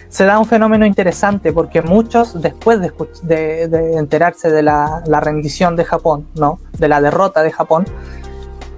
[0.08, 5.76] se da un fenómeno interesante porque muchos, después de, de, enterarse de la, la rendición
[5.76, 6.60] de Japón, ¿no?
[6.78, 7.86] De la derrota de Japón,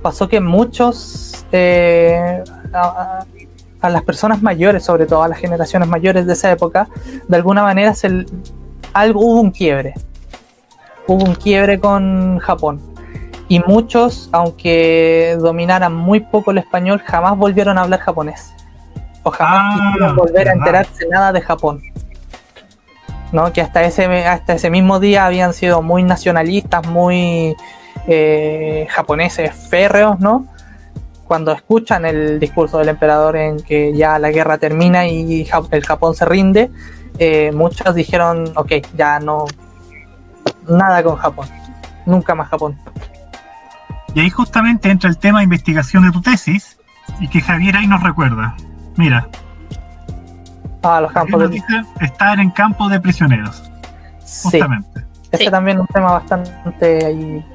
[0.06, 3.26] pasó que muchos, eh, a,
[3.90, 6.88] las personas mayores, sobre todo a las generaciones mayores de esa época,
[7.28, 8.24] de alguna manera se,
[8.94, 9.96] algo, hubo un quiebre.
[11.08, 12.80] Hubo un quiebre con Japón.
[13.48, 18.54] Y muchos, aunque dominaran muy poco el español, jamás volvieron a hablar japonés.
[19.24, 21.82] O jamás ah, quisieron volver a enterarse nada de Japón.
[23.32, 23.52] ¿no?
[23.52, 27.56] Que hasta ese, hasta ese mismo día habían sido muy nacionalistas, muy
[28.08, 30.46] eh, japoneses férreos, ¿no?
[31.26, 36.14] Cuando escuchan el discurso del emperador en que ya la guerra termina y el Japón
[36.14, 36.70] se rinde,
[37.18, 39.46] eh, muchos dijeron, ok, ya no,
[40.68, 41.48] nada con Japón,
[42.06, 42.78] nunca más Japón.
[44.14, 46.78] Y ahí justamente entra el tema de investigación de tu tesis
[47.20, 48.56] y que Javier ahí nos recuerda.
[48.96, 49.28] Mira.
[50.84, 51.62] Ah, los campos de...
[52.02, 53.64] Estar en campo de prisioneros.
[54.44, 55.04] Justamente.
[55.32, 57.46] Ese también es un tema bastante ahí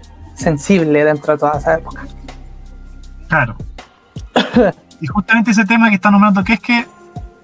[0.40, 2.02] sensible dentro de toda esa época.
[3.28, 3.56] Claro.
[5.00, 6.86] y justamente ese tema que está nombrando que es que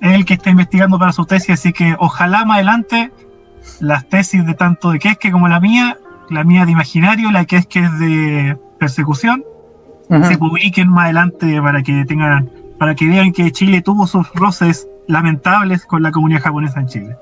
[0.01, 3.13] es el que está investigando para su tesis, así que ojalá más adelante
[3.81, 5.97] las tesis de tanto de que como la mía,
[6.31, 9.45] la mía de imaginario, la que es que es de persecución,
[10.09, 14.87] se publiquen más adelante para que tengan, para que vean que Chile tuvo sus roces
[15.09, 17.17] lamentables con la comunidad japonesa en Chile.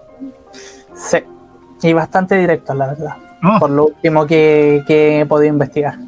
[0.94, 1.18] Sí,
[1.82, 3.16] y bastante directo, la verdad.
[3.44, 3.59] Oh.
[3.59, 5.98] Por lo último que, he podido investigar.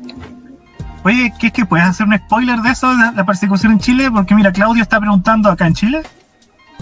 [1.05, 4.11] Oye, ¿qué es que puedes hacer un spoiler de eso, de la persecución en Chile?
[4.11, 6.03] Porque mira, Claudio está preguntando acá en Chile.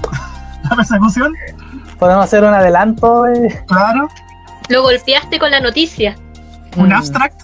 [0.70, 1.34] ¿La persecución?
[1.98, 3.24] Podemos hacer un adelanto.
[3.66, 4.08] Claro.
[4.68, 6.16] Lo golpeaste con la noticia.
[6.76, 6.92] ¿Un mm.
[6.92, 7.42] abstract?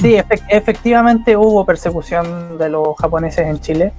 [0.00, 0.16] Sí,
[0.48, 3.92] efectivamente hubo persecución de los japoneses en Chile.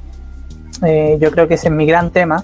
[0.84, 2.44] Eh, yo creo que ese es mi gran tema.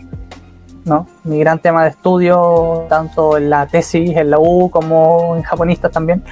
[0.86, 1.08] ¿No?
[1.24, 5.92] Mi gran tema de estudio, tanto en la tesis, en la U, como en japonistas
[5.92, 6.24] también.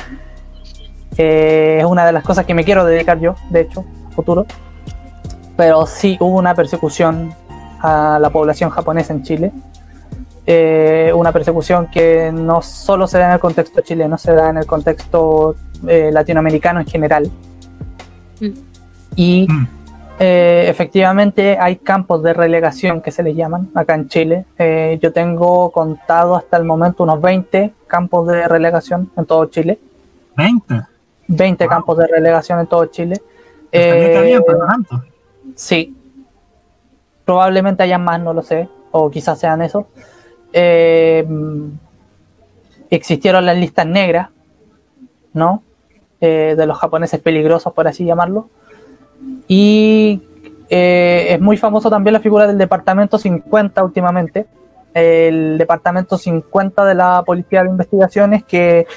[1.18, 3.86] Eh, es una de las cosas que me quiero dedicar yo, de hecho,
[4.16, 4.46] futuro.
[5.56, 7.34] Pero sí hubo una persecución
[7.80, 9.52] a la población japonesa en Chile.
[10.46, 14.58] Eh, una persecución que no solo se da en el contexto chileno, se da en
[14.58, 15.56] el contexto
[15.88, 17.32] eh, latinoamericano en general.
[18.40, 18.50] Mm.
[19.16, 19.68] Y mm.
[20.20, 24.46] Eh, efectivamente hay campos de relegación que se les llaman acá en Chile.
[24.58, 29.80] Eh, yo tengo contado hasta el momento unos 20 campos de relegación en todo Chile.
[30.38, 30.82] 20.
[31.28, 31.70] 20 Wow.
[31.70, 33.20] campos de relegación en todo Chile.
[33.72, 35.04] Eh, bien, pero no tanto.
[35.56, 35.96] Sí.
[37.26, 38.70] Probablemente hayan más, no lo sé.
[38.92, 39.86] O quizás sean esos.
[40.54, 41.26] Eh,
[42.90, 44.30] existieron las listas negras,
[45.34, 45.64] ¿no?
[46.20, 48.50] Eh, de los japoneses peligrosos, por así llamarlo.
[49.48, 50.22] Y
[50.70, 54.46] eh, es muy famoso también la figura del Departamento 50 últimamente.
[54.94, 58.88] El Departamento 50 de la Policía de Investigaciones que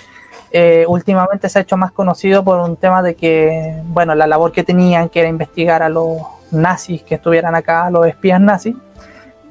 [0.52, 4.52] eh, últimamente se ha hecho más conocido por un tema de que, bueno, la labor
[4.52, 6.18] que tenían, que era investigar a los
[6.52, 8.76] nazis que estuvieran acá, a los espías nazis,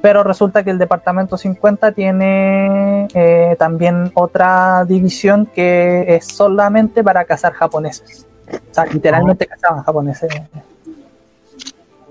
[0.02, 7.26] pero resulta que el Departamento 50 tiene eh, también otra división que es solamente para
[7.26, 8.28] cazar japoneses.
[8.48, 10.32] O sea, literalmente cazaban japoneses.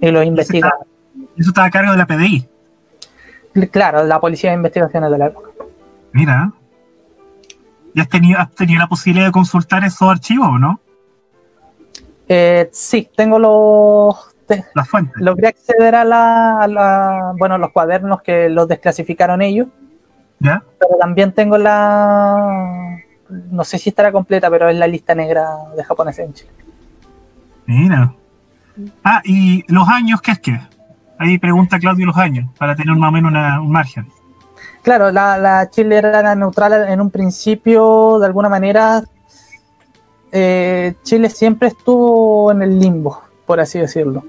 [0.01, 0.79] Y los investigaban.
[1.37, 2.49] Eso está a cargo de la PDI.
[3.71, 5.51] Claro, la Policía de Investigaciones de la época.
[6.13, 6.53] Mira.
[7.95, 10.81] ¿Y has tenido, has tenido la posibilidad de consultar esos archivos o no?
[12.29, 14.35] Eh, sí, tengo los...
[14.47, 15.15] te- Las fuentes.
[15.21, 19.69] logré acceder a la, a la- bueno, los cuadernos que los desclasificaron ellos,
[20.41, 20.63] ¿Ya?
[20.79, 22.92] pero también tengo la,
[23.51, 26.51] no sé si estará completa, pero es la lista negra de japoneses en Chile.
[27.67, 28.13] Mira.
[29.05, 30.61] Ah, y los años, ¿qué es qué?
[31.19, 34.09] Ahí pregunta Claudio los años, para tener más o menos una- un margen.
[34.83, 39.03] Claro, la, la Chile era neutral en un principio, de alguna manera.
[40.33, 44.25] eh, Chile siempre estuvo en el limbo, por así decirlo.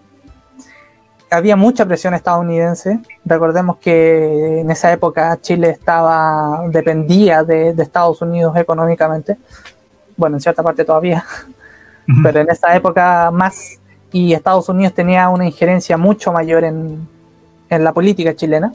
[1.33, 2.99] Había mucha presión estadounidense.
[3.25, 9.37] Recordemos que en esa época Chile estaba dependía de, de Estados Unidos económicamente.
[10.15, 11.25] Bueno, en cierta parte todavía,
[12.23, 13.79] pero en esa época más.
[14.11, 17.07] Y Estados Unidos tenía una injerencia mucho mayor en,
[17.69, 18.71] en la política chilena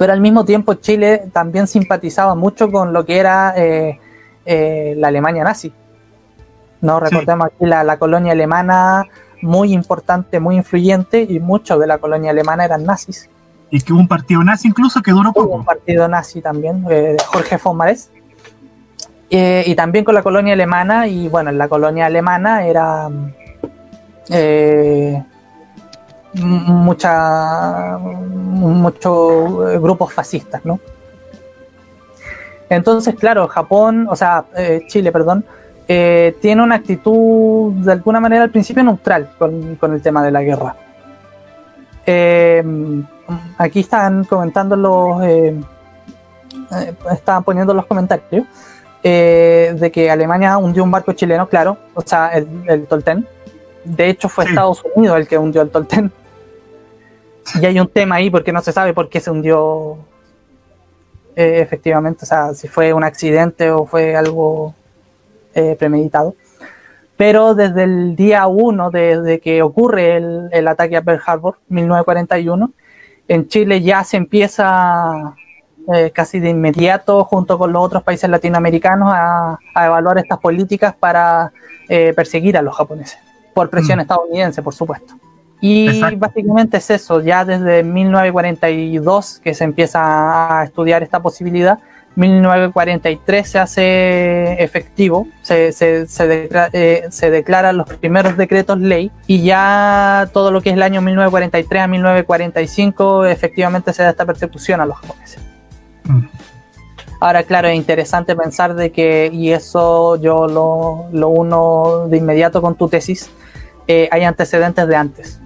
[0.00, 4.00] pero al mismo tiempo Chile también simpatizaba mucho con lo que era eh,
[4.46, 5.70] eh, la Alemania nazi.
[6.80, 9.04] No recordemos aquí la, la colonia alemana
[9.42, 13.28] muy importante, muy influyente, y muchos de la colonia alemana eran nazis.
[13.70, 15.64] Y que hubo un partido nazi incluso que duró Hubo un poco.
[15.64, 18.10] partido nazi también, eh, Jorge von Mares.
[19.30, 23.08] Eh, y también con la colonia alemana, y bueno, en la colonia alemana era
[24.28, 25.22] eh,
[26.34, 30.80] mucha muchos eh, grupos fascistas, ¿no?
[32.68, 35.44] Entonces, claro, Japón, o sea, eh, Chile, perdón,
[35.92, 40.30] eh, tiene una actitud de alguna manera al principio neutral con, con el tema de
[40.30, 40.76] la guerra.
[42.06, 42.62] Eh,
[43.58, 45.60] aquí están comentando los, eh,
[47.10, 48.46] estaban poniendo los comentarios
[49.02, 53.26] de que Alemania hundió un barco chileno, claro, o sea, el, el Tolten.
[53.82, 54.50] De hecho, fue Sí.
[54.50, 56.12] Estados Unidos el que hundió el Tolten.
[57.60, 59.98] Y hay un tema ahí porque no se sabe por qué se hundió
[61.34, 64.76] efectivamente, o sea, si fue un accidente o fue algo
[65.54, 66.34] eh, premeditado.
[67.16, 72.70] Pero desde el día 1, desde que ocurre el, el ataque a Pearl Harbor, 1941,
[73.28, 75.34] en Chile ya se empieza
[75.92, 80.94] eh, casi de inmediato, junto con los otros países latinoamericanos, a, a evaluar estas políticas
[80.94, 81.52] para
[81.88, 83.18] eh, perseguir a los japoneses,
[83.54, 84.02] por presión Mm.
[84.02, 85.14] estadounidense, por supuesto.
[85.60, 86.18] Y Exacto.
[86.18, 91.78] básicamente es eso, ya desde 1942 que se empieza a estudiar esta posibilidad,
[92.16, 99.10] 1943 se hace efectivo, se, se, se, declara, eh, se declaran los primeros decretos ley
[99.26, 104.26] y ya todo lo que es el año 1943 a 1945 efectivamente se da esta
[104.26, 105.40] persecución a los japoneses.
[106.04, 106.26] Mm.
[107.20, 112.62] Ahora, claro, es interesante pensar de que, y eso yo lo, lo uno de inmediato
[112.62, 113.30] con tu tesis,
[113.86, 115.40] eh, hay antecedentes de antes.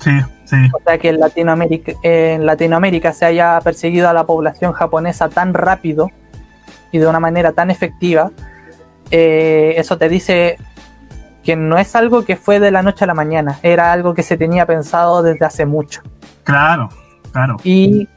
[0.00, 0.10] Sí,
[0.52, 0.70] sí.
[0.72, 5.54] O sea, que en Latinoamérica, en Latinoamérica se haya perseguido a la población japonesa tan
[5.54, 6.10] rápido
[6.92, 8.30] y de una manera tan efectiva,
[9.10, 10.58] eh, eso te dice
[11.42, 14.22] que no es algo que fue de la noche a la mañana, era algo que
[14.22, 16.02] se tenía pensado desde hace mucho.
[16.44, 16.90] Claro,
[17.32, 17.56] claro.
[17.64, 18.08] Y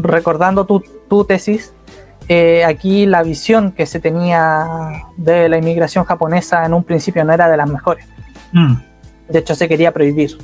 [0.00, 1.74] recordando tu, tu tesis,
[2.28, 7.32] eh, aquí la visión que se tenía de la inmigración japonesa en un principio no
[7.32, 8.06] era de las mejores.
[8.52, 8.74] Mm.
[9.28, 10.38] De hecho, se quería prohibir.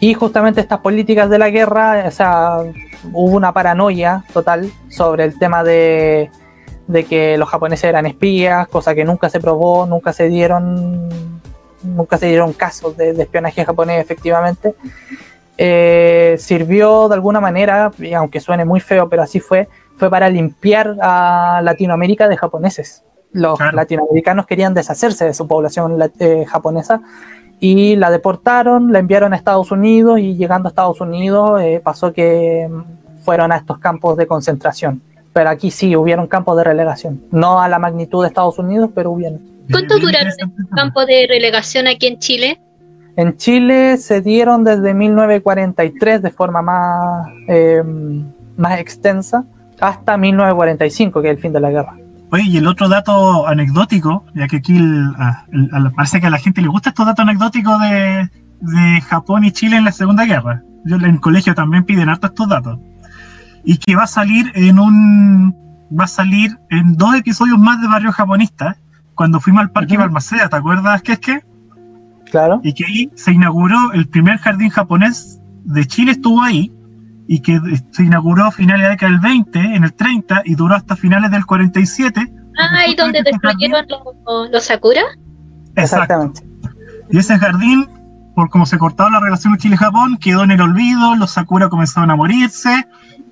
[0.00, 2.58] Y justamente estas políticas de la guerra, o sea,
[3.12, 6.30] hubo una paranoia total sobre el tema de,
[6.86, 11.08] de que los japoneses eran espías, cosa que nunca se probó, nunca se dieron,
[11.82, 14.74] nunca se dieron casos de, de espionaje japonés efectivamente.
[15.58, 20.28] Eh, sirvió de alguna manera, y aunque suene muy feo, pero así fue, fue para
[20.28, 23.02] limpiar a Latinoamérica de japoneses.
[23.32, 23.76] Los Claro.
[23.76, 27.00] latinoamericanos querían deshacerse de su población la- eh, japonesa
[27.60, 32.12] y la deportaron, la enviaron a Estados Unidos y llegando a Estados Unidos eh, pasó
[32.12, 35.00] que mm, fueron a estos campos de concentración.
[35.32, 39.10] Pero aquí sí hubieron campos de relegación, no a la magnitud de Estados Unidos, pero
[39.10, 39.40] hubieron.
[39.70, 42.60] ¿Cuánto duraron estos campos de relegación aquí en Chile?
[43.16, 47.82] En Chile se dieron desde 1943 de forma más, eh,
[48.56, 49.44] más extensa
[49.80, 51.96] hasta 1945, que es el fin de la guerra.
[52.30, 54.80] Oye, y el otro dato anecdótico, ya que aquí
[55.94, 59.76] parece que a la gente le gusta estos datos anecdóticos de, de, Japón y Chile
[59.76, 60.62] en la Segunda Guerra.
[60.84, 62.78] Yo en el colegio también piden harto estos datos.
[63.64, 65.56] Y que va a salir en un.
[65.98, 68.76] Va a salir en dos episodios más de Barrio Japonista,
[69.16, 71.40] cuando fuimos al Parque Balmaceda, ¿te acuerdas qué es que?
[72.30, 72.60] Claro.
[72.62, 76.72] Y que ahí se inauguró el primer jardín japonés de Chile, estuvo ahí,
[77.28, 77.60] y que
[77.90, 80.96] se inauguró a finales de la década del 20, en el 30, y duró hasta
[80.96, 82.32] finales del 47.
[82.58, 85.02] Ah, ¿y donde destruyeron los, los Sakura?
[85.74, 86.42] Exactamente.
[87.10, 87.88] Y ese jardín,
[88.34, 92.16] por como se cortaba la relación Chile-Japón, quedó en el olvido, los Sakura comenzaron a
[92.16, 92.86] morirse,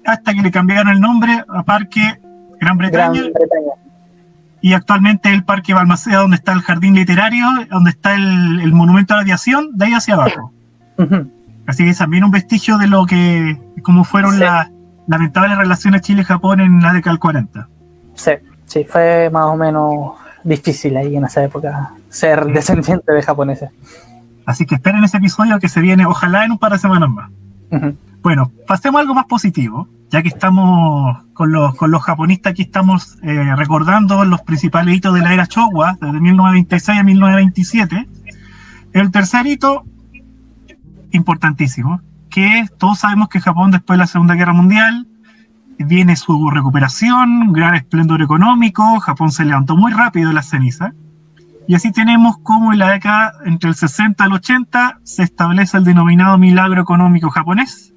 [0.05, 2.21] hasta que le cambiaron el nombre a Parque
[2.61, 3.21] Gran Bretaña.
[3.21, 3.73] Gran Bretaña.
[4.61, 9.13] Y actualmente el Parque Balmaceda, donde está el jardín literario, donde está el, el monumento
[9.13, 10.53] a la aviación, de ahí hacia abajo.
[10.97, 11.31] Uh -huh.
[11.67, 14.41] Así que también un vestigio de lo que, cómo fueron Sí.
[14.41, 14.71] las
[15.07, 17.69] lamentables relaciones Chile-Japón en la década del 40.
[18.15, 18.33] Sí,
[18.67, 20.13] sí, fue más o menos
[20.45, 23.71] difícil ahí en esa época ser descendiente de japoneses.
[24.47, 27.31] Así que esperen ese episodio que se viene, ojalá en un par de semanas más.
[28.23, 32.63] Bueno, pasemos a algo más positivo, ya que estamos con los, con los japonistas, aquí
[32.63, 38.09] estamos eh, recordando los principales hitos de la era Showa, desde 1926 a 1927.
[38.93, 39.85] El tercer hito,
[41.15, 42.01] importantísimo,
[42.31, 45.07] que todos sabemos que Japón después de la Segunda Guerra Mundial
[45.79, 50.93] viene su recuperación, un gran esplendor económico, Japón se levantó muy rápido de la ceniza,
[51.67, 55.85] y así tenemos como en la década entre el 60 al 80 se establece el
[55.85, 57.95] denominado milagro económico japonés,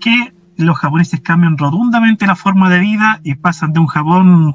[0.00, 4.54] que los japoneses cambian rotundamente la forma de vida y pasan de un Japón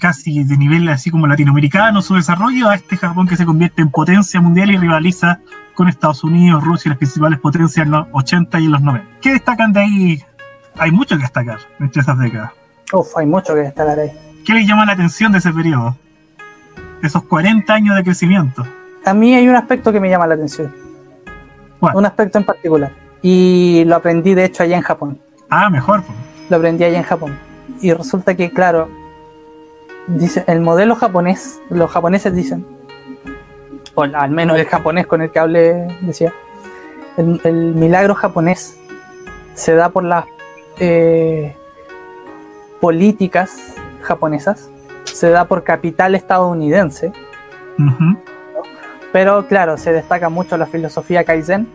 [0.00, 3.90] casi de nivel así como latinoamericano, su desarrollo, a este Japón que se convierte en
[3.90, 5.40] potencia mundial y rivaliza
[5.78, 9.08] con Estados Unidos, Rusia y las principales potencias en los 80 y en los 90.
[9.20, 10.24] ¿Qué destacan de ahí?
[10.76, 12.50] Hay mucho que destacar entre esas décadas.
[12.92, 14.10] Uf, hay mucho que destacar ahí.
[14.44, 15.96] ¿Qué les llama la atención de ese periodo?
[17.00, 18.66] Esos 40 años de crecimiento.
[19.04, 20.74] A mí hay un aspecto que me llama la atención.
[21.78, 21.94] ¿Cuál?
[21.94, 22.90] Un aspecto en particular.
[23.22, 25.20] Y lo aprendí de hecho allá en Japón.
[25.48, 26.02] Ah, mejor.
[26.02, 26.18] pues.
[26.50, 27.38] Lo aprendí allá en Japón.
[27.80, 28.88] Y resulta que, claro,
[30.08, 32.66] dice, el modelo japonés, los japoneses dicen,
[33.98, 36.32] o al menos el japonés con el que hablé decía,
[37.16, 38.78] el, el milagro japonés
[39.54, 40.24] se da por las
[40.78, 41.56] eh,
[42.80, 44.70] políticas japonesas,
[45.02, 47.12] se da por capital estadounidense,
[49.10, 51.68] pero claro, se destaca mucho la filosofía Kaizen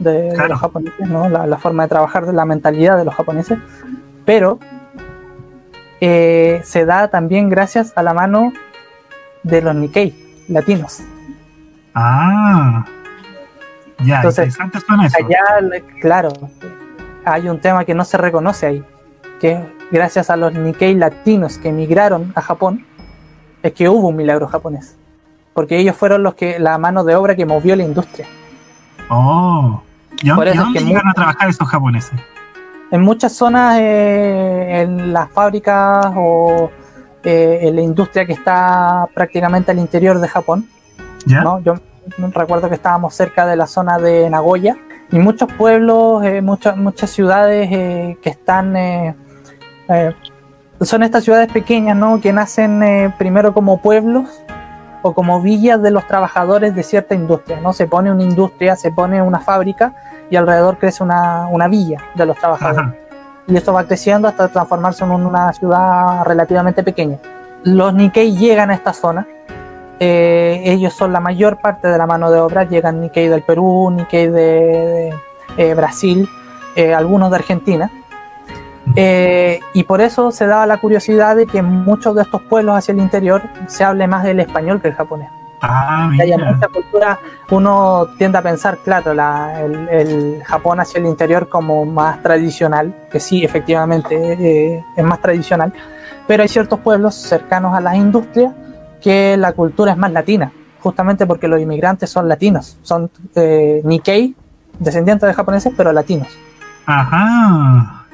[0.00, 1.28] de, los japoneses, ¿no?
[1.28, 3.58] la, la forma de trabajar, la mentalidad de los japoneses,
[4.24, 4.58] pero
[6.00, 8.52] eh, se da también gracias a la mano
[9.44, 11.00] de los Nikkei latinos.
[11.94, 12.84] Ah.
[14.04, 15.16] Ya, Entonces, interesante suena eso.
[15.18, 16.30] Allá, claro,
[17.24, 18.84] hay un tema que no se reconoce ahí,
[19.40, 19.60] que
[19.90, 22.86] gracias a los Nikkei latinos que emigraron a Japón,
[23.62, 24.96] es que hubo un milagro japonés.
[25.52, 28.26] Porque ellos fueron los que, la mano de obra que movió la industria.
[29.10, 29.82] Oh.
[30.22, 32.18] ¿Y Por y eso a es dónde que llegan mu- a trabajar esos japoneses?
[32.90, 36.70] En muchas zonas, eh, en las fábricas o
[37.22, 40.66] eh, en la industria que está prácticamente al interior de Japón,
[41.26, 41.42] ¿Ya?
[41.42, 41.60] ¿no?
[41.60, 41.74] Yo
[42.32, 44.76] recuerdo que estábamos cerca de la zona de Nagoya
[45.12, 48.76] y muchos pueblos, eh, muchas, muchas ciudades eh, que están...
[48.76, 49.14] eh,
[49.88, 50.14] eh,
[50.80, 52.20] son estas ciudades pequeñas, ¿no?
[52.22, 54.42] Que nacen eh, primero como pueblos
[55.02, 57.74] o como villas de los trabajadores de cierta industria, ¿no?
[57.74, 59.94] Se pone una industria, se pone una fábrica
[60.30, 62.94] y alrededor crece una, una villa de los trabajadores Ajá.
[63.46, 67.18] y esto va creciendo hasta transformarse en una ciudad relativamente pequeña.
[67.62, 69.26] Los Nikkei llegan a esta zona,
[70.00, 73.90] eh, ellos son la mayor parte de la mano de obra, llegan Nikkei del Perú,
[73.90, 75.14] Nikkei de, de,
[75.58, 76.28] eh, Brasil,
[76.74, 77.90] eh, algunos de Argentina.
[78.96, 82.76] Eh, y por eso se daba la curiosidad de que en muchos de estos pueblos
[82.76, 85.28] hacia el interior se hable más el español que el japonés
[85.62, 86.52] Ah, que haya mira.
[86.54, 87.18] mucha cultura,
[87.50, 92.94] uno tiende a pensar, claro, la- el, el Japón hacia el interior como más tradicional,
[93.12, 95.70] que sí, efectivamente eh, es más tradicional,
[96.26, 98.54] pero hay ciertos pueblos cercanos a las industrias
[99.00, 104.34] que la cultura es más latina, justamente porque los inmigrantes son latinos, son eh, Nikkei,
[104.78, 106.28] descendientes de japoneses, pero latinos.
[106.86, 108.06] Ajá.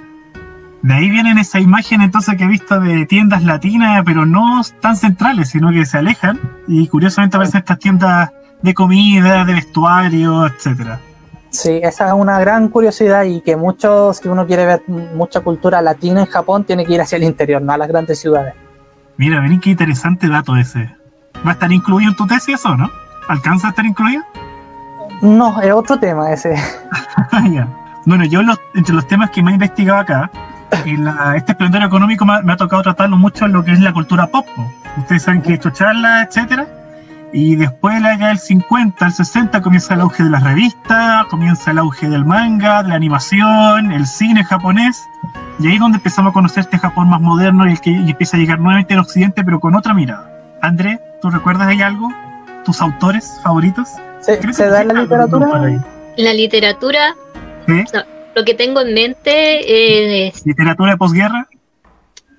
[0.82, 4.97] De ahí vienen esa imagen entonces que he visto de tiendas latinas, pero no tan
[4.97, 6.39] centrales, sino que se alejan.
[6.68, 8.30] Y curiosamente aparecen estas tiendas
[8.62, 11.01] de comida, de vestuario, etcétera.
[11.51, 15.80] Sí, esa es una gran curiosidad y que muchos, si uno quiere ver mucha cultura
[15.80, 18.55] latina en Japón, tiene que ir hacia el interior, no a las grandes ciudades.
[19.19, 20.91] Mira, ven qué interesante dato ese.
[21.47, 22.91] ¿Va a estar incluido en tu tesis eso, no?
[23.29, 24.23] ¿Alcanza a estar incluido?
[25.23, 26.55] No, es otro tema ese.
[28.05, 30.31] Bueno, yo los, entre los temas que me he investigado acá,
[30.85, 33.73] en la- este esplendor económico me, ha- me ha tocado tratarlo mucho en lo que
[33.73, 34.47] es la cultura pop.
[34.55, 34.71] po.
[34.99, 36.67] Ustedes saben que he hecho charlas, etcétera.
[37.39, 41.26] Y después de la década del 50 al 60 comienza el auge de las revistas,
[41.26, 45.05] comienza el auge del manga, de la animación, el cine japonés.
[45.59, 48.11] Y ahí es donde empezamos a conocer este Japón más moderno y el que y
[48.11, 50.32] empieza a llegar nuevamente al occidente, pero con otra mirada.
[50.62, 52.09] André, ¿tú recuerdas ahí algo?
[52.64, 53.91] ¿Tus autores favoritos?
[54.20, 55.82] ¿Se, da en la literatura?
[56.16, 57.14] La literatura,
[58.34, 60.47] lo que tengo en mente es.
[60.47, 61.47] ¿Literatura de posguerra?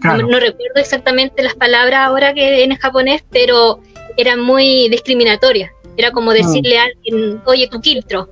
[0.00, 0.22] Claro.
[0.22, 3.80] No, no recuerdo exactamente las palabras ahora que en japonés, pero
[4.16, 5.70] eran muy discriminatorias.
[5.96, 8.28] Era como decirle a alguien, oye, tu quiltro.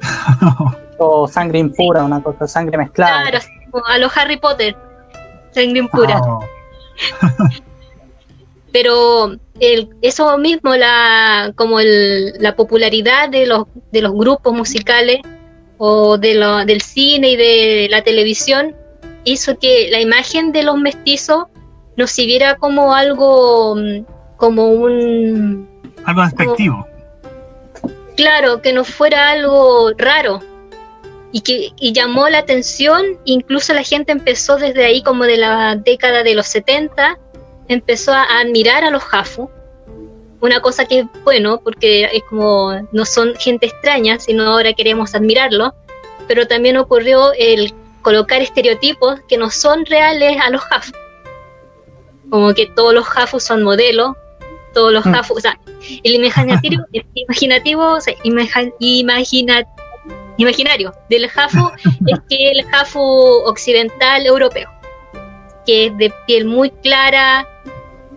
[0.96, 3.22] O sangre impura, una cosa, sangre mezclada.
[3.22, 4.76] Claro, así como a los Harry Potter,
[5.50, 6.20] sangre impura.
[6.22, 6.38] Oh,
[8.74, 15.18] pero el, eso mismo, la, como el- la popularidad de los, de los grupos musicales
[15.78, 18.74] o de lo- del cine y de la televisión
[19.22, 21.44] hizo que la imagen de los mestizos
[21.96, 24.04] nos sirviera como algo, mm,
[24.38, 25.68] como un,
[26.04, 26.84] algo despectivo.
[28.16, 30.40] claro, que no fuera algo raro.
[31.30, 35.76] Y que y llamó la atención, incluso la gente empezó desde ahí como de la
[35.76, 37.18] década de los 70,
[37.68, 39.48] empezó a admirar a los Jafu.
[40.40, 45.14] Una cosa que es bueno, porque es como no son gente extraña, sino ahora queremos
[45.14, 45.74] admirarlo.
[46.28, 50.92] Pero también ocurrió el colocar estereotipos que no son reales a los Jafu.
[52.30, 54.12] Como que todos los Jafu son modelos,
[54.72, 55.12] todos los Mm.
[55.12, 55.58] Jafu, o sea,
[56.02, 59.64] el imaginativo, el imaginativo, o sea, imaja- imagina-
[60.36, 61.70] imaginario del Jafu
[62.06, 63.00] es que el Jafu
[63.46, 64.68] occidental europeo,
[65.66, 67.46] que es de piel muy clara,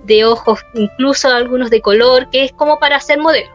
[0.03, 3.49] de ojos incluso algunos de color, que es como para ser modelo.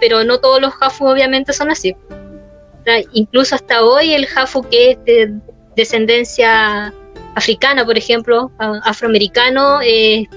[0.00, 1.92] Pero no todos los Jafu obviamente son así.
[1.92, 5.34] O sea, incluso hasta hoy el Jafu que es de
[5.76, 6.94] descendencia
[7.34, 10.28] africana, por ejemplo, afroamericano, eh,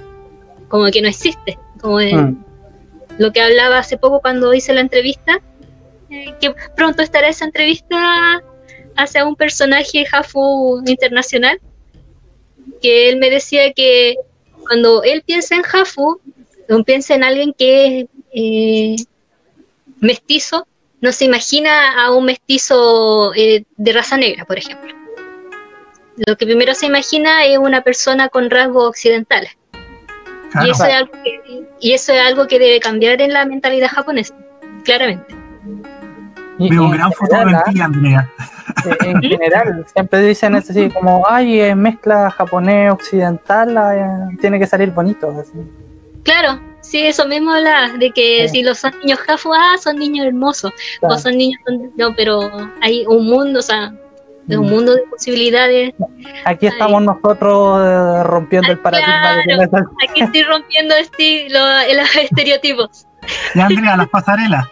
[0.68, 1.58] como que no existe.
[1.80, 2.44] Como Mm.
[3.20, 5.40] lo que hablaba hace poco cuando hice la entrevista,
[6.10, 8.42] eh, que pronto estará esa entrevista
[8.96, 11.60] hacia un personaje Jafu internacional,
[12.82, 14.16] que él me decía que
[14.62, 16.20] cuando él piensa en Jafu,
[16.70, 18.96] no piensa en alguien que es eh,
[20.00, 20.68] mestizo,
[21.02, 24.94] no se imagina a un mestizo eh, de raza negra, por ejemplo.
[26.28, 29.52] Lo que primero se imagina es una persona con rasgos occidentales.
[30.52, 30.68] Claro.
[30.68, 31.42] Y, eso es algo que,
[31.80, 34.36] y eso es algo que debe cambiar en la mentalidad japonesa,
[34.84, 35.36] claramente.
[36.60, 38.30] Veo un gran futuro en ti, Andrea.
[39.06, 44.92] en general, siempre dicen eso así como, ay, es mezcla japonés-occidental, ah, tiene que salir
[44.92, 45.30] bonito.
[45.40, 45.52] así.
[46.24, 48.58] Claro, sí, eso mismo habla de que Sí.
[48.58, 51.16] si los son niños jafu, ah, son niños hermosos, Claro.
[51.16, 51.60] o son niños,
[51.98, 52.50] no, pero
[52.82, 53.94] hay un mundo, o sea,
[54.50, 54.70] Es un Mm.
[54.72, 55.94] mundo de posibilidades.
[56.44, 59.70] Aquí estamos nosotros eh, rompiendo el paradigma de.
[60.06, 60.94] Aquí estoy rompiendo
[61.50, 63.08] lo- los estereotipos.
[63.56, 64.66] Y Andrea, a las pasarelas.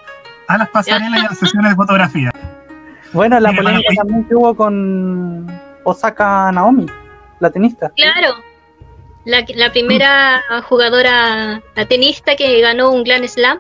[0.50, 2.34] A las pasarelas y a las sesiones de fotografía.
[3.14, 5.48] Bueno, la polémica también que hubo con
[5.84, 6.86] Osaka Naomi,
[7.40, 7.90] la tenista.
[7.96, 8.36] Claro.
[9.26, 13.60] La, la primera jugadora, la tenista que ganó un Grand Slam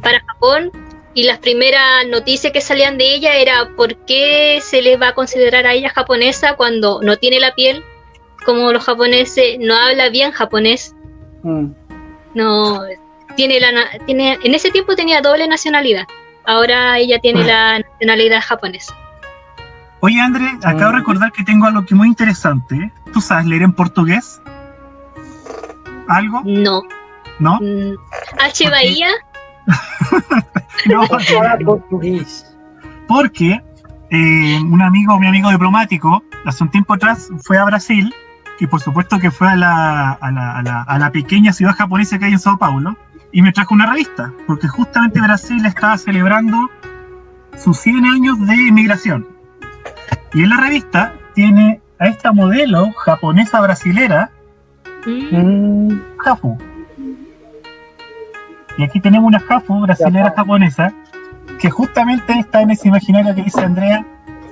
[0.00, 0.70] para Japón
[1.14, 5.14] y las primeras noticias que salían de ella era por qué se le va a
[5.14, 7.82] considerar a ella japonesa cuando no tiene la piel
[8.46, 10.94] como los japoneses, no habla bien japonés,
[11.42, 11.72] Mm.
[12.34, 12.80] no
[13.34, 16.04] tiene la na- tiene en ese tiempo tenía doble nacionalidad.
[16.54, 18.92] Ahora ella tiene la nacionalidad japonesa.
[20.00, 20.96] Oye, André, acabo de Mm.
[20.96, 22.90] recordar que tengo algo que muy interesante.
[23.12, 24.42] ¿Tú sabes leer en portugués?
[26.08, 26.42] ¿Algo?
[26.44, 26.82] No.
[27.38, 27.58] ¿No?
[27.60, 27.94] Mm,
[28.40, 28.68] H.
[28.68, 29.10] Bahía,
[30.86, 31.06] No,
[31.64, 32.52] portugués.
[33.06, 33.62] porque
[34.10, 38.12] eh, un amigo, mi amigo diplomático, hace un tiempo atrás fue a Brasil,
[38.58, 41.76] y por supuesto que fue a la, a la, a la, a la pequeña ciudad
[41.76, 42.96] japonesa que hay en Sao Paulo,
[43.32, 46.70] y me trajo una revista, porque justamente Brasil estaba celebrando
[47.58, 49.26] sus 100 años de inmigración.
[50.32, 54.30] Y en la revista tiene a esta modelo japonesa brasilera,
[55.06, 56.02] mm, Mm.
[56.18, 56.58] Jafu.
[58.78, 60.92] Y aquí tenemos una Jafu brasilera japonesa
[61.58, 64.06] que justamente está en ese imaginario que dice Andrea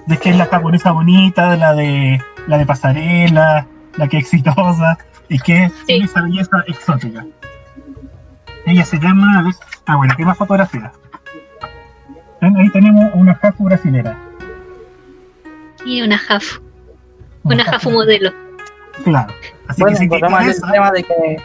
[0.07, 3.67] de que es la japonesa bonita, de la de la de pasarela,
[3.97, 4.99] la que es exitosa
[5.29, 7.25] y que tiene esa belleza exótica.
[8.69, 9.51] Ella se llama, a
[9.87, 10.93] ah bueno, ¿qué más fotografía?
[12.41, 14.17] Ahí tenemos una Jafu brasilera.
[15.85, 16.61] y una Jafu,
[17.45, 18.31] una Jafu modelo.
[19.05, 19.33] Claro.
[19.69, 21.37] Así Bueno, que si te encontramos el interesa, tema de que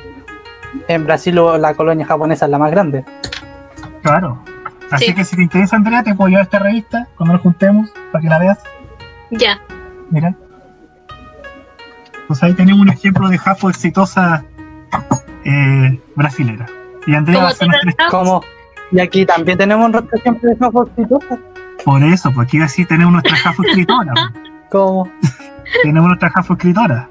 [0.88, 3.06] en Brasil la colonia japonesa es la más grande.
[4.02, 4.44] claro.
[4.92, 5.16] Así Sí.
[5.16, 8.30] que si te interesa Andrea, te puedo llevar esta revista cuando nos juntemos para que
[8.30, 8.60] la veas.
[9.32, 9.60] Ya,
[10.12, 10.36] Mira.
[12.28, 14.44] Pues ahí tenemos un ejemplo de Jafo exitosa
[15.46, 16.68] eh, brasilera.
[17.06, 18.49] Y Andrea va a como nuestra-
[18.91, 21.38] y aquí también tenemos nuestro ejemplo de Jafo exitosa.
[21.84, 24.14] Por eso, porque así tenemos nuestra Jafo escritora.
[24.70, 25.12] Como,
[25.84, 27.10] tenemos nuestra Jafo escritora.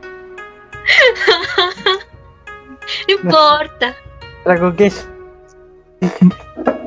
[3.08, 3.94] no importa.
[4.44, 4.94] la coquilla.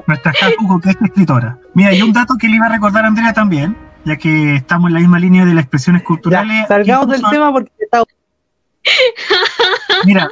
[0.08, 1.58] Nuestra Jafo que es escritora.
[1.74, 3.76] Mira, y un dato que le iba a recordar a Andrea también,
[4.06, 6.62] ya que estamos en la misma línea de las expresiones culturales.
[6.62, 8.04] Ya, salgamos del tema porque está
[10.06, 10.30] Mira,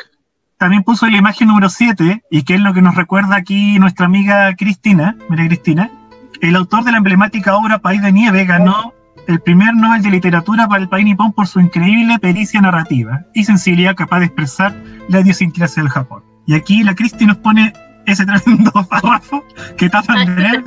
[0.63, 4.05] también puso la imagen número 7, y que es lo que nos recuerda aquí nuestra
[4.05, 5.17] amiga Cristina.
[5.27, 5.91] Mira, Cristina.
[6.39, 8.93] El autor de la emblemática obra País de Nieve ganó
[9.27, 13.43] el primer Nobel de Literatura para el país nipón por su increíble pericia narrativa y
[13.43, 14.73] sensibilidad capaz de expresar
[15.09, 16.23] la idiosincrasia del Japón.
[16.45, 17.73] Y aquí la Cristi nos pone
[18.05, 19.43] ese tremendo párrafo
[19.77, 20.63] que tapan de leer.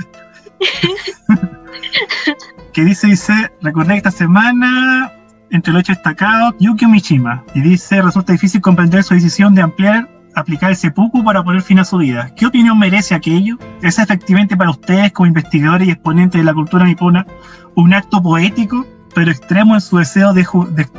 [2.74, 5.10] que dice, dice, recordé esta semana
[5.50, 10.08] entre los hechos destacados, Yukio Mishima, y dice, resulta difícil comprender su decisión de ampliar,
[10.34, 12.30] aplicar el seppuku para poner fin a su vida.
[12.36, 13.56] ¿Qué opinión merece aquello?
[13.82, 17.26] ¿Es efectivamente para ustedes, como investigadores y exponentes de la cultura nipona,
[17.74, 20.46] un acto poético, pero extremo en su deseo de,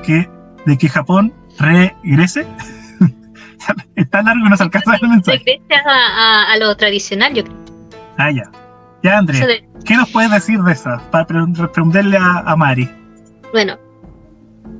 [0.03, 0.29] que,
[0.65, 2.47] de que Japón regrese?
[3.95, 5.61] es tan largo que no se alcanza el mensaje.
[5.85, 5.89] A,
[6.49, 7.57] a- a lo tradicional, yo creo.
[8.17, 8.43] Ah, ya.
[9.03, 10.97] Ya, André, Eso de- ¿qué nos puedes decir de esa?
[11.11, 12.89] Para pre- preguntarle a, a Mari.
[13.53, 13.77] bueno,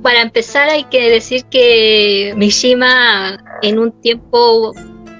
[0.02, 4.72] para empezar hay que decir que Mishima en un tiempo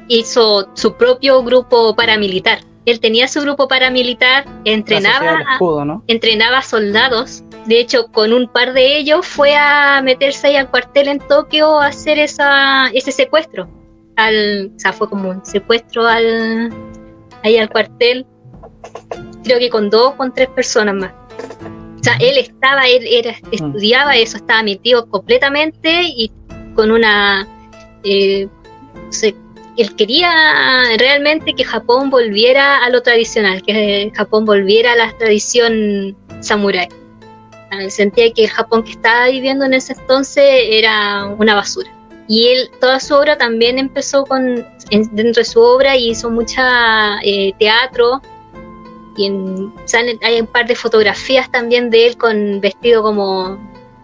[0.09, 2.61] hizo su propio grupo paramilitar.
[2.87, 6.05] Él tenía su grupo paramilitar, entrenaba del escudo, ¿no?
[6.07, 7.45] entrenaba soldados.
[7.67, 11.81] De hecho, con un par de ellos fue a meterse ahí al cuartel en Tokio
[11.81, 13.69] a hacer esa, ese secuestro.
[14.17, 16.73] Al, o sea, fue como un secuestro al,
[17.43, 18.25] ahí al cuartel.
[19.45, 21.13] Creo que con dos, con tres personas más.
[22.17, 26.31] Sea, él estaba, él era, estudiaba eso, estaba metido completamente y
[26.75, 27.47] con una...
[28.05, 28.47] eh,
[28.95, 29.35] no sé,
[29.77, 30.31] él quería
[30.99, 36.89] realmente que Japón volviera a lo tradicional, que Japón volviera a la tradición samurái.
[37.89, 41.91] Sentía que el Japón que estaba viviendo en ese entonces era una basura.
[42.27, 46.31] Y él, toda su obra también empezó con, en- dentro de su obra y hizo
[46.31, 48.21] mucha eh, teatro.
[49.19, 53.59] Y en- salen, hay un par de fotografías también de él con vestido como,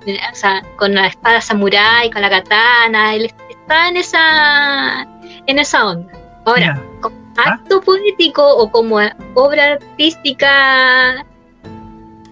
[0.07, 3.15] eh, o sea, con la espada samurái, con la katana.
[3.15, 5.07] Él está en esa,
[5.47, 6.13] en esa onda.
[6.45, 7.53] Ahora, como ¿Ah?
[7.53, 8.99] acto poético o como
[9.35, 11.25] obra artística,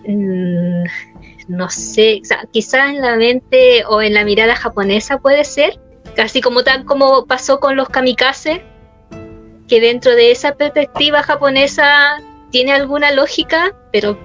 [0.07, 0.85] mm,
[1.49, 5.79] no sé, o sea, quizás en la mente o en la mirada japonesa puede ser,
[6.17, 8.63] casi como tal como pasó con los kamikaze,
[9.69, 12.19] que dentro de esa perspectiva japonesa
[12.53, 14.17] tiene alguna lógica, pero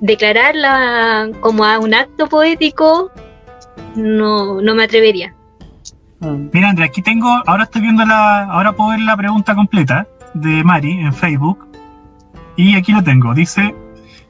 [0.00, 3.10] declararla como a un acto poético,
[3.96, 5.34] no, no me atrevería.
[6.20, 6.48] Mm.
[6.52, 10.62] Mira, Andrea, aquí tengo, ahora estoy viendo la, ahora puedo ver la pregunta completa de
[10.64, 11.66] Mari en Facebook.
[12.56, 13.32] Y aquí lo tengo.
[13.34, 13.74] Dice,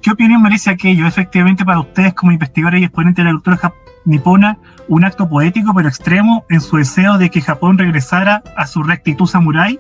[0.03, 3.73] ¿qué opinión merece aquello efectivamente para ustedes como investigadores y exponentes de la cultura
[4.05, 8.83] nipona un acto poético pero extremo en su deseo de que Japón regresara a su
[8.83, 9.79] rectitud samurái?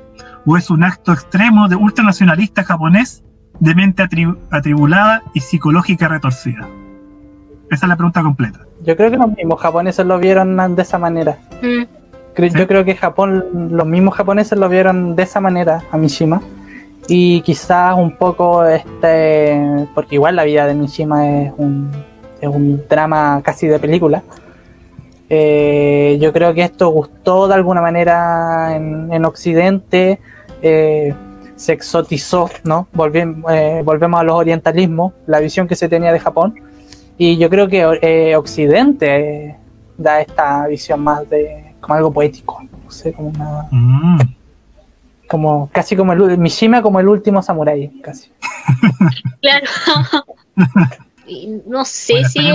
[0.50, 3.22] ¿O es un acto extremo de ultranacionalista japonés
[3.60, 4.02] de mente
[4.50, 6.66] atribulada y psicológica retorcida?
[7.70, 8.60] Esa es la pregunta completa.
[8.82, 11.36] Yo creo que los mismos japoneses lo vieron de esa manera.
[11.60, 12.46] Mm.
[12.56, 16.40] Yo creo que Japón, los mismos japoneses lo vieron de esa manera a Mishima.
[17.08, 19.86] Y quizás un poco este.
[19.94, 21.90] Porque igual la vida de Mishima es un,
[22.40, 24.22] es un drama casi de película.
[25.28, 30.20] Eh, yo creo que esto gustó de alguna manera en, Occidente.
[30.62, 31.14] Eh,
[31.56, 32.86] se exotizó, ¿no?
[33.50, 36.54] Eh, volvemos a los orientalismos, la visión que se tenía de Japón.
[37.16, 39.56] Y yo creo que Occidente
[39.96, 43.66] da esta visión más de como algo poético, no sé, como una...
[43.70, 44.18] Mm.
[45.26, 48.30] Como, casi como el Mishima como el último samurái, casi.
[49.42, 49.66] claro.
[51.66, 52.50] no sé si...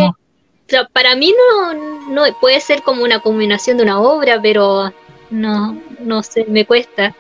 [0.92, 4.92] para mí no, no puede ser como una combinación de una obra, pero
[5.30, 7.16] no, no sé, me cuesta.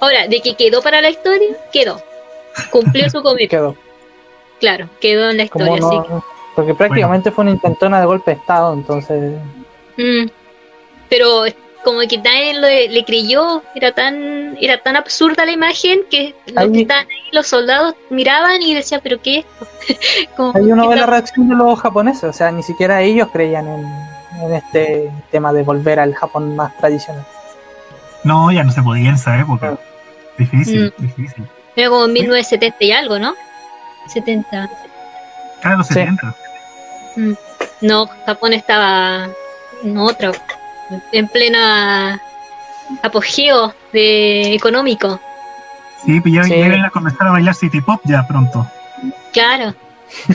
[0.00, 2.00] Ahora, de que quedó para la historia, quedó.
[2.70, 3.48] Cumplió su cometido.
[3.48, 3.76] Quedó.
[4.60, 5.80] Claro, quedó en la historia.
[6.54, 9.34] Porque prácticamente fue una intentona de golpe de Estado, entonces.
[9.96, 10.28] Mm
[11.08, 11.44] pero
[11.84, 16.82] como que nadie le, creyó, era tan, era tan absurda la imagen que los que
[16.82, 19.38] estaban ahí, los soldados miraban y decían, pero ¿qué
[19.88, 20.52] es esto?
[20.54, 24.08] Hay uno ve la reacción de los japoneses, o sea, ni siquiera ellos creían en,
[24.52, 27.26] este tema de volver al Japón más tradicional.
[28.22, 29.78] No, ya no se podía en esa época.
[30.38, 31.02] Difícil, mm.
[31.02, 31.48] difícil.
[31.76, 33.34] Era como en 1970 y algo, ¿no?
[34.06, 34.70] 70.
[35.60, 36.34] Claro, 70.
[37.16, 37.32] Mm.
[37.82, 39.28] No, Japón estaba
[39.82, 40.32] en otra
[41.12, 42.20] en plena
[43.02, 45.20] apogeo de económico.
[46.04, 48.66] Sí, pues ya, vienen a comenzar a bailar City Pop ya pronto.
[49.32, 49.74] Claro.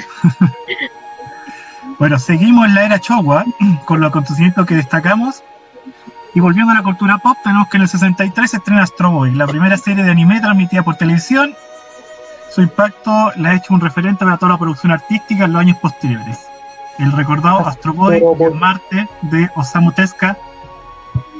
[2.00, 3.46] bueno, seguimos en la era Showa
[3.86, 5.44] con los acontecimientos que destacamos.
[6.36, 9.32] Y volviendo a la cultura pop, tenemos que en el 63 se estrena Astro Boy,
[9.32, 11.54] la primera serie de anime transmitida por televisión.
[12.50, 15.78] Su impacto le ha hecho un referente para toda la producción artística en los años
[15.78, 16.40] posteriores
[17.00, 18.22] el recordado Astro Boy
[18.54, 20.38] Marte de Osamu Tezuka,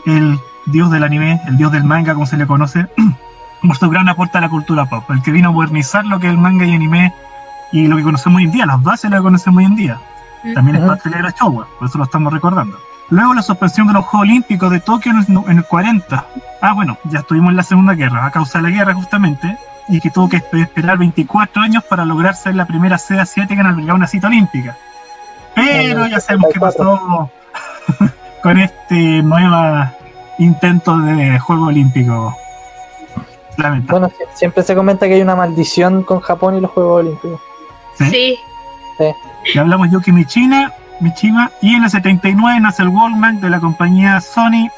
[0.06, 2.88] el dios del anime, el dios del manga, como se le conoce,
[3.62, 6.28] por su gran aporte a la cultura pop, el que vino a modernizar lo que
[6.28, 7.14] es el manga y anime
[7.72, 10.00] y lo que conocemos hoy en día, las bases lo que conocemos hoy en día.
[10.54, 12.78] También es parte de la Showa, por eso lo estamos recordando.
[13.14, 16.26] Luego la suspensión de los Juegos Olímpicos de Tokio en el, 40.
[16.62, 19.56] Ah, bueno, ya estuvimos en la Segunda Guerra, a causa de la guerra justamente,
[19.88, 23.68] y que tuvo que esperar 24 años para lograr ser la primera sede asiática en
[23.68, 24.76] albergar una cita olímpica.
[25.54, 27.30] Pero ya sabemos qué pasó
[28.42, 29.86] con este nuevo
[30.40, 32.36] intento de Juego Olímpico.
[33.90, 37.40] Bueno, siempre se comenta que hay una maldición con Japón y los Juegos Olímpicos.
[38.00, 38.40] Sí.
[38.98, 39.06] sí.
[39.54, 40.74] Y hablamos Yuki Michina,
[41.62, 44.70] Y en el 79 nace el Walkman de la compañía Sony,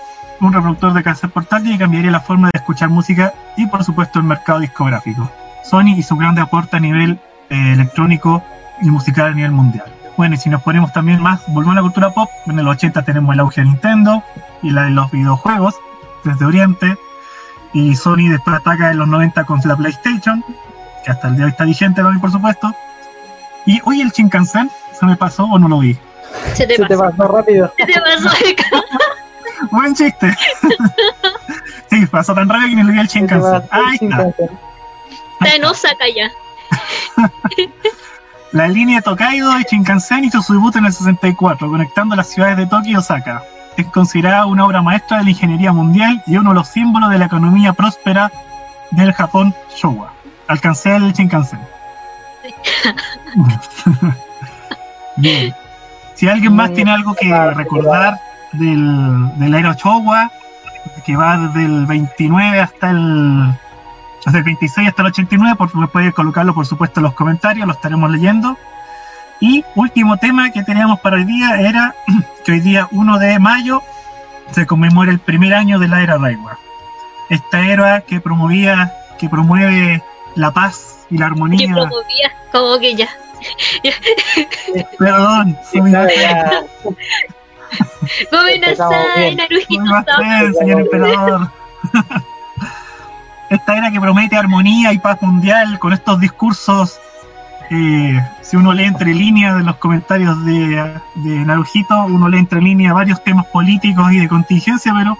[0.41, 4.19] un reproductor de cassette portátil y cambiaría la forma de escuchar música y por supuesto
[4.19, 5.29] el mercado discográfico.
[5.63, 7.19] Sony y su grande aporte a nivel
[7.49, 8.43] eh, electrónico
[8.81, 9.85] y musical a nivel mundial.
[10.17, 13.03] Bueno, y si nos ponemos también más, volvemos a la cultura pop, en el 80
[13.03, 14.23] tenemos el auge de Nintendo
[14.63, 15.75] y la de los videojuegos
[16.23, 16.97] desde Oriente,
[17.73, 20.43] y Sony después ataca en los 90 con la PlayStation,
[21.03, 22.73] que hasta el día de hoy está vigente también, por supuesto.
[23.65, 25.97] Y hoy el Shinkansen, ¿se me pasó o no lo vi?
[26.53, 27.27] Se te, pasó.
[27.27, 27.73] rápido.
[27.77, 28.29] Se te pasó.
[29.71, 30.35] Buen chiste.
[31.89, 33.63] sí, pasó tan rápido que ni lo vi el Shinkansen.
[33.71, 34.27] Ahí está.
[34.27, 36.31] Está en Osaka ya.
[38.51, 42.65] La línea Tokaido de Shinkansen hizo su debut en el 64, conectando las ciudades de
[42.65, 43.43] Tokio y Osaka.
[43.75, 47.17] Es considerada una obra maestra de la ingeniería mundial y uno de los símbolos de
[47.17, 48.31] la economía próspera
[48.91, 50.13] del Japón Showa.
[50.47, 51.59] Alcancé el Shinkansen.
[55.17, 55.53] Bien.
[56.15, 58.19] Si alguien más tiene algo que recordar
[58.53, 60.31] del, del era Showa,
[61.05, 63.53] que va desde el 29 hasta el
[64.25, 67.73] desde el 26 hasta el 89, por, puede colocarlo por supuesto en los comentarios, lo
[67.73, 68.57] estaremos leyendo.
[69.39, 71.93] Y último tema que teníamos para hoy día era
[72.45, 73.81] que hoy día 1 de mayo
[74.51, 76.57] se conmemora el primer año de la era Reiwa.
[77.29, 80.01] Esta era que promovía, que promueve
[80.35, 81.67] la paz y la armonía.
[81.67, 83.09] Que promovía, como que ya.
[84.99, 85.81] Perdón, soy
[90.53, 91.49] señor emperador.
[93.49, 96.99] esta era que promete armonía y paz mundial con estos discursos
[97.71, 102.61] eh, si uno lee entre líneas de los comentarios de, de Narujito, uno lee entre
[102.61, 105.17] líneas varios temas políticos y de contingencia, pero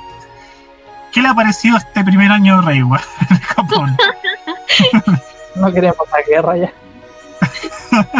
[1.11, 3.97] ¿qué le ha parecido este primer año de Reiwa en Japón?
[5.55, 6.73] No queremos la guerra ya.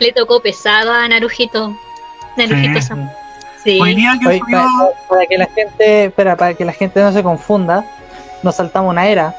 [0.00, 1.76] Le tocó pesado a Narujito.
[2.36, 2.92] Narujito Sí.
[3.62, 3.80] Sí.
[3.80, 4.68] Hoy día Oye, subió, para,
[5.08, 7.82] para que la gente, espera, para que la gente no se confunda,
[8.42, 9.34] nos saltamos una era.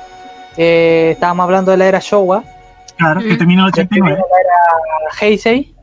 [0.57, 2.43] Eh, estábamos hablando de la era Showa,
[2.97, 3.37] claro, que Mm.
[3.37, 4.23] termina en el después viene 89.
[4.31, 5.75] la era Heisei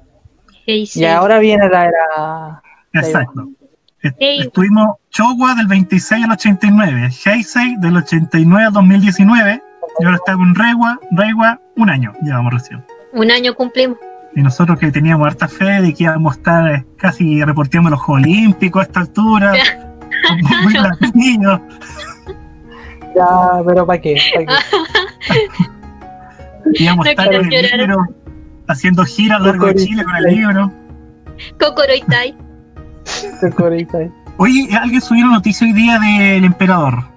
[0.67, 1.01] Hey, sí.
[1.01, 2.63] y ahora viene la era
[2.95, 3.47] Exacto.
[4.19, 4.41] Hey.
[4.41, 9.63] Estuvimos Showa del 26 al 89, Heisei del 89 al 2019,
[10.03, 12.85] y ahora está con Reiwa, Reiwa, un año llevamos recién.
[13.13, 13.99] Un año cumplimos.
[14.35, 18.01] Y nosotros que teníamos harta fe de que íbamos a estar eh, casi reporteando los
[18.01, 19.53] Juegos Olímpicos a esta altura,
[20.65, 21.61] muy latinos,
[23.15, 24.17] Ya, pero ¿para qué?
[24.35, 24.57] ¿Pa'
[25.35, 25.49] qué?
[26.83, 27.79] íbamos a estar con el llorar.
[27.79, 28.07] libro,
[28.69, 30.73] haciendo giras a lo largo de Chile con el libro.
[31.61, 32.37] Kokoro Itai.
[33.41, 34.11] Qué corita, eh.
[34.39, 37.12] Oye, alguien subió una noticia hoy día del emperador.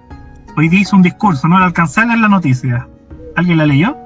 [0.56, 2.88] Hoy día hizo un discurso, no la alcancé a leer la noticia.
[3.36, 3.96] ¿Alguien la leyó?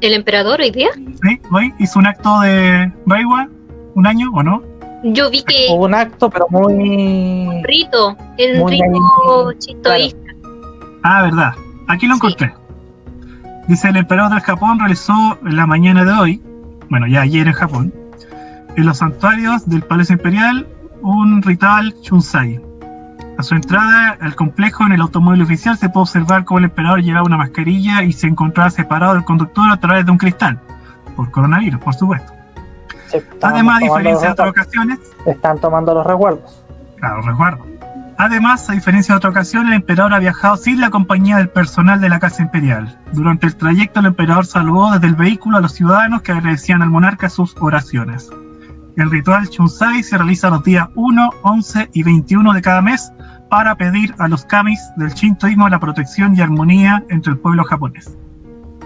[0.00, 0.88] ¿El emperador hoy día?
[1.22, 3.48] Sí, hoy hizo un acto de Reiwa,
[3.94, 4.62] un año o no.
[5.04, 7.62] Yo vi que Hubo un acto, pero muy.
[7.64, 10.18] rito, el Muy rito ahí, chintoísta.
[11.02, 11.52] Ah, verdad.
[11.88, 12.18] Aquí lo Sí.
[12.18, 12.54] encontré.
[13.68, 16.42] Dice el emperador del Japón realizó en la mañana de hoy,
[16.88, 17.92] bueno, ya ayer en Japón,
[18.76, 20.66] en los santuarios del Palacio Imperial
[21.02, 22.60] un ritual Chunsai.
[23.38, 27.02] A su entrada al complejo en el automóvil oficial se puede observar cómo el emperador
[27.02, 30.60] llevaba una mascarilla y se encontraba separado del conductor a través de un cristal,
[31.16, 32.32] por coronavirus, por supuesto.
[33.12, 34.66] estaban Además, a diferencia de otras resguardos.
[34.66, 36.62] ocasiones, Están tomando los resguardos.
[36.98, 37.66] Claro, resguardo.
[38.18, 42.00] Además, a diferencia de otra ocasión, el emperador ha viajado sin la compañía del personal
[42.00, 42.96] de la Casa Imperial.
[43.12, 46.90] Durante el trayecto, el emperador saludó desde el vehículo a los ciudadanos que agradecían al
[46.90, 48.30] monarca sus oraciones.
[48.96, 53.10] El ritual Chunsai se realiza los días 1, 11 y 21 de cada mes
[53.52, 58.16] para pedir a los kamis del shintoísmo la protección y armonía entre el pueblo japonés.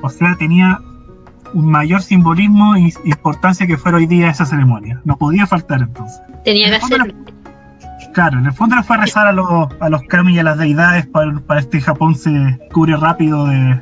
[0.02, 0.80] O sea, tenía
[1.54, 5.00] un mayor simbolismo e importancia que fuera hoy día esa ceremonia.
[5.04, 6.20] No podía faltar entonces.
[6.44, 8.12] Tenía que En el fondo, hacer.
[8.12, 10.42] Claro, en el fondo le fue a rezar a los, a los kami y a
[10.42, 13.80] las deidades para, para este Japón se cubre rápido de,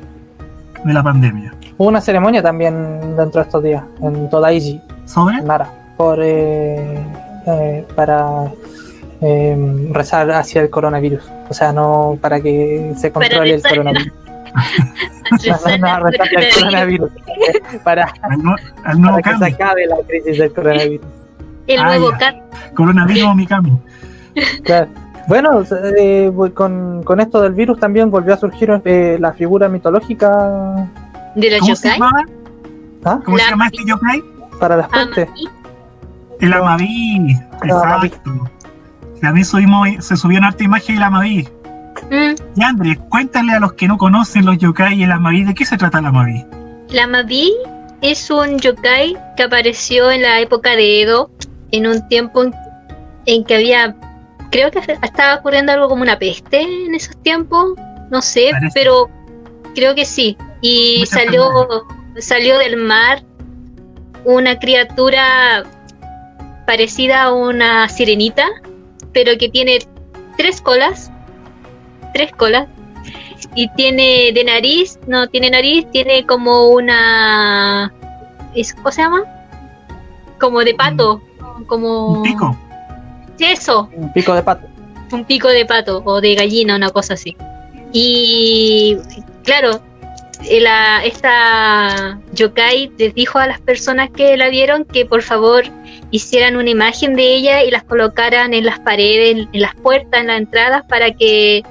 [0.83, 1.51] de la pandemia.
[1.79, 5.41] Hubo una ceremonia también dentro de estos días, en Todaiji, ¿Sobre?
[5.41, 5.67] Nara,
[5.97, 7.03] por, eh,
[7.47, 8.51] eh, para
[9.21, 11.23] eh, rezar hacia el coronavirus.
[11.49, 14.11] O sea, no para que se controle el coronavirus.
[15.45, 17.11] No, no, no, rezar al coronavirus.
[17.83, 18.13] Para,
[19.23, 21.01] que se acabe la crisis del coronavirus.
[21.67, 22.11] El Ah, nuevo
[22.75, 23.47] Coronavirus mi.
[24.63, 24.87] Claro.
[25.27, 25.63] Bueno,
[25.97, 30.87] eh, con, con esto del virus también volvió a surgir eh, la figura mitológica
[31.35, 31.99] de la ¿Cómo se yokai.
[31.99, 32.23] llamaba?
[33.05, 33.19] ¿ah?
[33.25, 34.23] ¿Cómo se La- llama este yokai?
[34.59, 35.27] para las pestes.
[36.39, 36.53] El.
[36.53, 37.35] Amaví.
[37.63, 38.49] Exacto.
[39.25, 41.47] También subimos, se subió una harta imagen del Amaví.
[42.11, 45.53] Mm, Y Andrés, cuéntale a los que no conocen los yokai y el Amaví, ¿de
[45.55, 46.45] qué se trata el Amaví?
[46.89, 47.51] La Mabi
[48.01, 51.31] es un yokai que apareció en la época de Edo,
[51.71, 52.53] en un tiempo en,
[53.25, 53.95] en que había,
[54.51, 57.73] creo que estaba ocurriendo algo como una peste en esos tiempos,
[58.11, 58.71] no sé, Parece.
[58.75, 59.09] pero
[59.73, 60.37] creo que sí.
[60.61, 61.49] Y salió,
[62.19, 63.23] salió del mar
[64.25, 65.63] una criatura
[66.67, 68.45] parecida a una sirenita,
[69.15, 69.79] pero que tiene
[70.37, 71.09] tres colas,
[72.13, 72.67] tres colas,
[73.55, 77.93] y tiene de nariz, no tiene nariz, tiene como una,
[78.53, 79.23] es- ¿cómo se llama?
[80.37, 81.21] Como de pato,
[81.67, 82.57] como Un pico.
[83.39, 84.67] Eso, Un pico de pato.
[85.13, 87.37] un pico de pato o de gallina, una cosa así.
[87.93, 88.97] Y
[89.43, 89.79] claro,
[90.61, 95.63] la, esta yokai les dijo a las personas que la vieron que por favor
[96.11, 100.27] hicieran una imagen de ella y las colocaran en las paredes, en las puertas, en
[100.27, 101.63] las entradas para que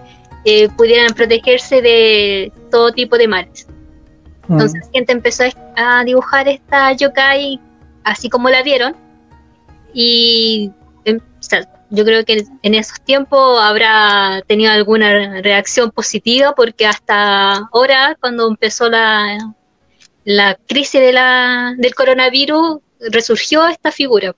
[0.44, 3.66] eh, pudieran protegerse de todo tipo de males.
[4.48, 4.52] Mm.
[4.52, 5.44] Entonces la gente empezó
[5.76, 7.60] a dibujar esta yokai
[8.04, 8.94] así como la vieron.
[9.92, 10.72] Y
[11.40, 18.16] sea, yo creo que en esos tiempos habrá tenido alguna reacción positiva porque hasta ahora,
[18.20, 19.38] cuando empezó la,
[20.24, 22.78] la crisis de la, del coronavirus,
[23.11, 24.34] resurgió esta figura.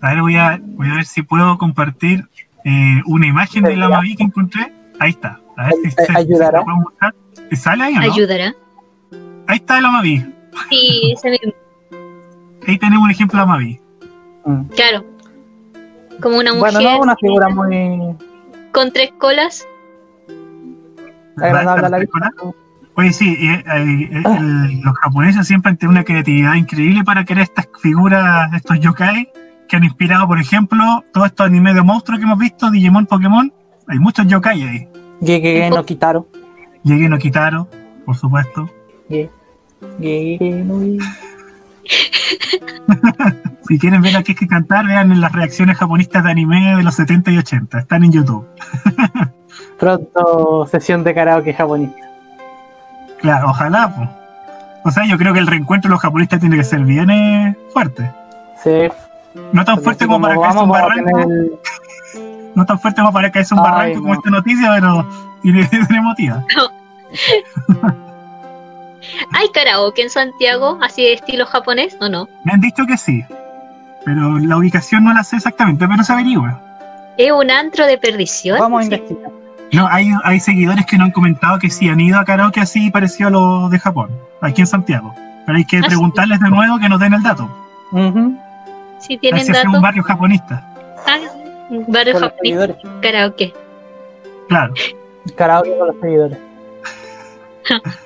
[0.00, 2.24] A ver, voy a, voy a ver si puedo compartir
[2.64, 4.72] eh, una imagen de la Mavi que encontré.
[4.98, 5.40] Ahí está.
[5.56, 6.60] A ver si Ay- se, ayudará.
[6.62, 7.14] si mostrar.
[7.48, 8.12] ¿Te ¿Sale ahí o no?
[8.12, 8.54] ¿Ayudará?
[9.46, 10.24] Ahí está la Mavi.
[10.70, 11.52] Sí, ese mismo,
[12.66, 13.80] Ahí tenemos un ejemplo de la Mavi.
[14.44, 14.62] Mm.
[14.68, 15.04] claro.
[16.20, 18.16] Como una mujer Bueno, no una figura muy
[18.72, 19.66] con tres colas.
[21.36, 22.32] agradable a la ¿Está vista.
[22.98, 27.24] Oye, sí, eh, eh, eh, el- los japoneses siempre han tenido una creatividad increíble para
[27.26, 29.28] crear estas figuras, estos yokai,
[29.68, 33.52] que han inspirado, por ejemplo, todos estos animes de monstruos que hemos visto, Digimon, Pokémon.
[33.88, 34.88] Hay muchos yokai ahí.
[35.22, 36.26] Gege no Kitaro.
[36.84, 37.68] Llegué no Kitaro,
[38.06, 38.70] por supuesto.
[39.10, 40.80] Gege no
[43.68, 46.76] Si quieren ver a qué es que cantar, vean en las reacciones japonistas de anime
[46.76, 47.80] de los 70 y 80.
[47.80, 48.46] Están en YouTube.
[49.78, 51.98] Pronto sesión de karaoke japonista.
[53.20, 54.08] Claro, ojalá, pues.
[54.84, 57.56] O sea, yo creo que el reencuentro de los japonistas tiene que ser bien eh,
[57.72, 58.08] fuerte.
[58.62, 58.88] Sí.
[59.52, 61.18] No tan porque fuerte como para caerse un barranco.
[61.18, 61.28] tener
[62.54, 65.08] No tan fuerte como para caerse un Ay, barranco como esta noticia, pero
[65.42, 66.44] tiene, tiene emotiva.
[69.32, 72.28] ¿Hay karaoke en Santiago, así de estilo japonés o no?
[72.44, 73.24] Me han dicho que sí.
[74.04, 76.60] Pero la ubicación no la sé exactamente, pero se averigua.
[77.18, 78.58] ¿Es un antro de perdición?
[78.58, 79.30] Vamos a investigar.
[79.72, 82.90] No, hay, hay seguidores que nos han comentado que sí han ido a karaoke así
[82.90, 85.12] parecido a lo de Japón, aquí en Santiago.
[85.44, 85.88] Pero hay que Ah, sí.
[85.88, 87.44] preguntarles de nuevo que nos den el dato.
[87.92, 88.36] Ujú.
[89.00, 90.62] Si A ver tienen si hacemos un barrio japonista.
[91.06, 91.18] ah,
[91.70, 92.76] un barrio Con seguidores.
[93.02, 93.52] karaoke.
[94.48, 94.74] Claro.
[95.36, 96.38] Karaoke con los seguidores.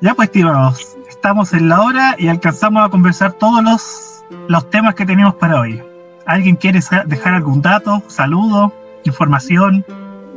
[0.00, 4.94] Ya pues, estimados, estamos en la hora y alcanzamos a conversar todos los, los temas
[4.94, 5.82] que tenemos para hoy.
[6.26, 8.72] ¿Alguien quiere dejar algún dato, saludo,
[9.04, 9.84] información?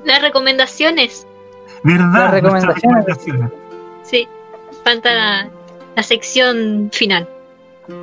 [0.05, 1.27] Las recomendaciones,
[1.83, 2.07] ¿Verdad?
[2.13, 3.05] Las recomendaciones.
[3.05, 3.51] recomendaciones.
[4.03, 4.27] sí.
[4.83, 5.49] Falta la,
[5.95, 7.27] la sección final.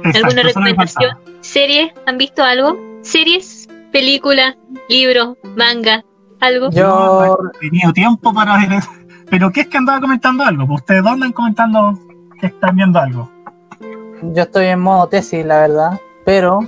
[0.04, 1.18] Exacto, ¿Alguna recomendación?
[1.40, 1.92] ¿Series?
[2.06, 2.76] ¿Han visto algo?
[3.02, 3.68] ¿Series?
[3.92, 4.56] ¿Películas?
[4.88, 5.36] ¿Libros?
[5.56, 6.04] ¿Manga?
[6.40, 6.70] ¿Algo?
[6.70, 8.90] Yo, No he tenido tiempo para ver eso.
[9.30, 10.66] ¿Pero qué es que andaba comentando algo?
[10.66, 11.98] Pues, ¿Ustedes dónde andan comentando
[12.40, 13.30] que están viendo algo?
[14.22, 16.00] yo estoy en modo tesis, la verdad.
[16.24, 16.60] Pero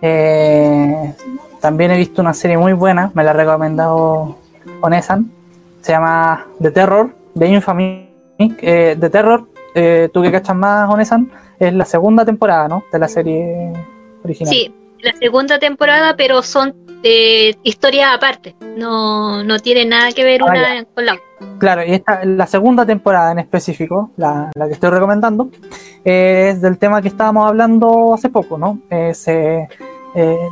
[0.00, 1.14] eh,
[1.60, 3.10] también he visto una serie muy buena.
[3.14, 4.38] Me la ha recomendado
[4.80, 5.30] Onesan.
[5.80, 8.10] Se llama The Terror, de Infamy.
[8.38, 12.84] Eh, The Terror, eh, tú que cachas más, Onesan, es la segunda temporada, ¿no?
[12.90, 13.72] De la serie
[14.24, 14.52] original.
[14.52, 18.56] Sí, la segunda temporada, pero son eh, historias aparte.
[18.76, 21.24] No, no tiene nada que ver Ah, una con la otra.
[21.58, 25.50] Claro, y esta, la segunda temporada en específico, la, la que estoy recomendando,
[26.04, 28.78] es del tema que estábamos hablando hace poco, ¿no?
[28.90, 29.68] Es, eh,
[30.14, 30.48] eh,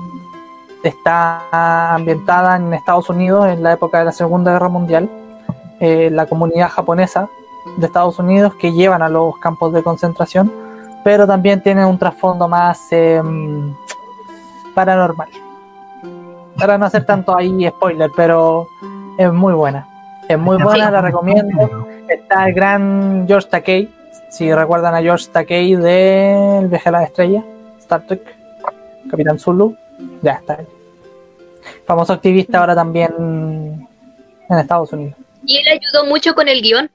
[0.84, 5.08] está ambientada en Estados Unidos en la época de la Segunda Guerra Mundial.
[5.80, 7.28] Eh, la comunidad japonesa
[7.76, 10.52] de Estados Unidos que llevan a los campos de concentración,
[11.02, 13.20] pero también tiene un trasfondo más eh,
[14.74, 15.28] paranormal.
[16.62, 18.68] Para no hacer tanto ahí spoiler, pero
[19.18, 19.88] es muy buena.
[20.28, 21.88] Es muy buena, la recomiendo.
[22.08, 23.90] Está el gran George Takei,
[24.30, 27.42] si recuerdan a George Takei de El viaje a la estrella,
[27.80, 28.22] Star Trek,
[29.10, 29.76] Capitán Zulu,
[30.22, 30.60] ya está.
[31.84, 33.88] Famoso activista ahora también
[34.48, 35.16] en Estados Unidos.
[35.44, 36.88] Y él ayudó mucho con el guion.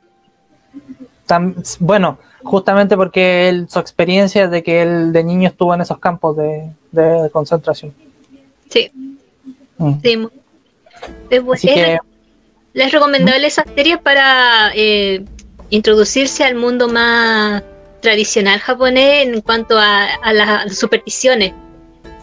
[1.80, 6.38] Bueno, justamente porque él, su experiencia de que él de niño estuvo en esos campos
[6.38, 7.93] de, de concentración.
[8.70, 8.89] Sí.
[10.03, 10.28] Sí.
[11.30, 11.97] Es, Así es- que
[12.73, 15.23] es recomendable esa serie para eh,
[15.69, 17.63] introducirse al mundo más
[18.01, 21.53] tradicional japonés en cuanto a, a las supersticiones.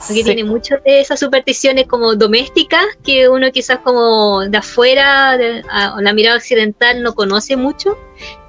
[0.07, 5.37] Porque sí, tiene muchas de esas supersticiones como domésticas que uno quizás como de afuera,
[5.37, 7.97] de, a- la mirada occidental no conoce mucho.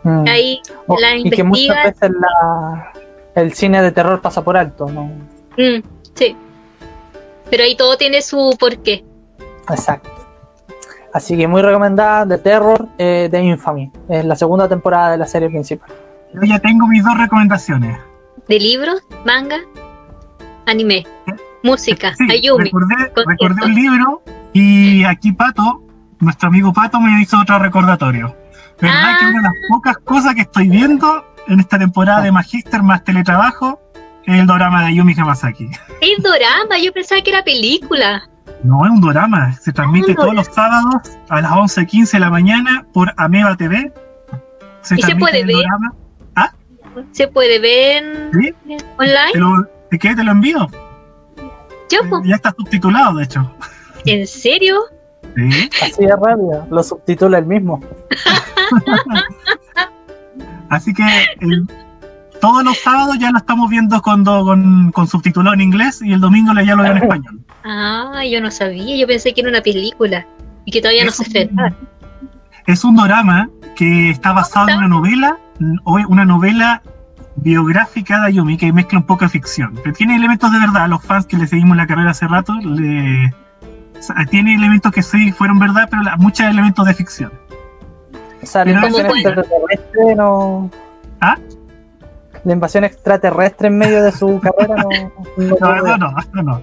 [0.04, 0.26] mm.
[0.28, 1.84] Ahí Oh, la y que muchas investiga.
[1.84, 2.92] veces la-
[3.42, 5.04] el cine de terror pasa por alto, ¿no?
[5.58, 5.82] Mm,
[6.16, 6.36] sí.
[7.50, 9.04] Pero ahí todo tiene su porqué.
[9.70, 10.10] Exacto.
[11.14, 13.92] Así que muy recomendada, The Terror eh, de Infamy.
[14.10, 15.90] Es la segunda temporada de la serie principal.
[16.34, 17.98] Yo ya tengo mis dos recomendaciones.
[18.50, 19.58] De libros, manga,
[20.66, 21.06] anime,
[21.64, 22.66] música, Sí, Ayumi.
[22.66, 24.22] recordé, recordé un libro
[24.54, 25.84] y aquí Pato,
[26.20, 28.36] nuestro amigo Pato, me hizo otro recordatorio.
[28.82, 29.18] ¿Verdad Ah.
[29.20, 33.04] que una de las pocas cosas que estoy viendo en esta temporada de Magister más
[33.06, 33.80] teletrabajo
[34.28, 35.70] el drama de Yumi Hamasaki?
[36.02, 38.28] Es dorama, yo pensaba que era película.
[38.64, 40.96] No es un drama, se transmite Ah, todos los sábados
[41.30, 43.92] a las 11.15 de la mañana por Ameba TV.
[44.82, 45.56] se transmite puede el ver?
[45.58, 45.94] dorama.
[47.12, 48.54] ¿Se puede ver ¿Sí?
[48.98, 49.32] online?
[49.34, 50.66] Te lo, ¿De qué te lo envío?
[51.92, 52.22] Yo, po.
[52.24, 53.52] Ya está subtitulado, de hecho.
[54.06, 54.80] ¿En serio?
[55.36, 55.70] Sí.
[55.84, 57.82] Así de rápido, lo subtitula el mismo.
[60.70, 61.04] Así que
[61.42, 61.68] el-
[62.48, 66.14] todos los sábados ya lo estamos viendo con, do- con, con subtitulado en inglés y
[66.14, 67.40] el domingo ya lo veo en español.
[67.64, 70.26] Ah, yo no sabía, yo pensé que era una película
[70.66, 71.76] y que todavía no se estrenaba.
[72.68, 75.38] Es un drama que está basado en una novela,
[75.86, 76.82] una novela
[77.38, 79.76] biográfica de Ayumi que mezcla un poco de ficción.
[79.84, 82.54] Pero tiene elementos de verdad, a los fans que le seguimos la carrera hace rato,
[82.62, 87.32] le, o sea, tiene elementos que sí fueron verdad, pero la- muchos elementos de ficción.
[88.42, 89.44] O sea, la Pero
[90.16, 90.72] ¿cómo.
[91.22, 91.38] ¿Ah?
[92.46, 94.90] La invasión extraterrestre en medio de su carrera no.
[95.38, 96.62] no, No, eso no, no.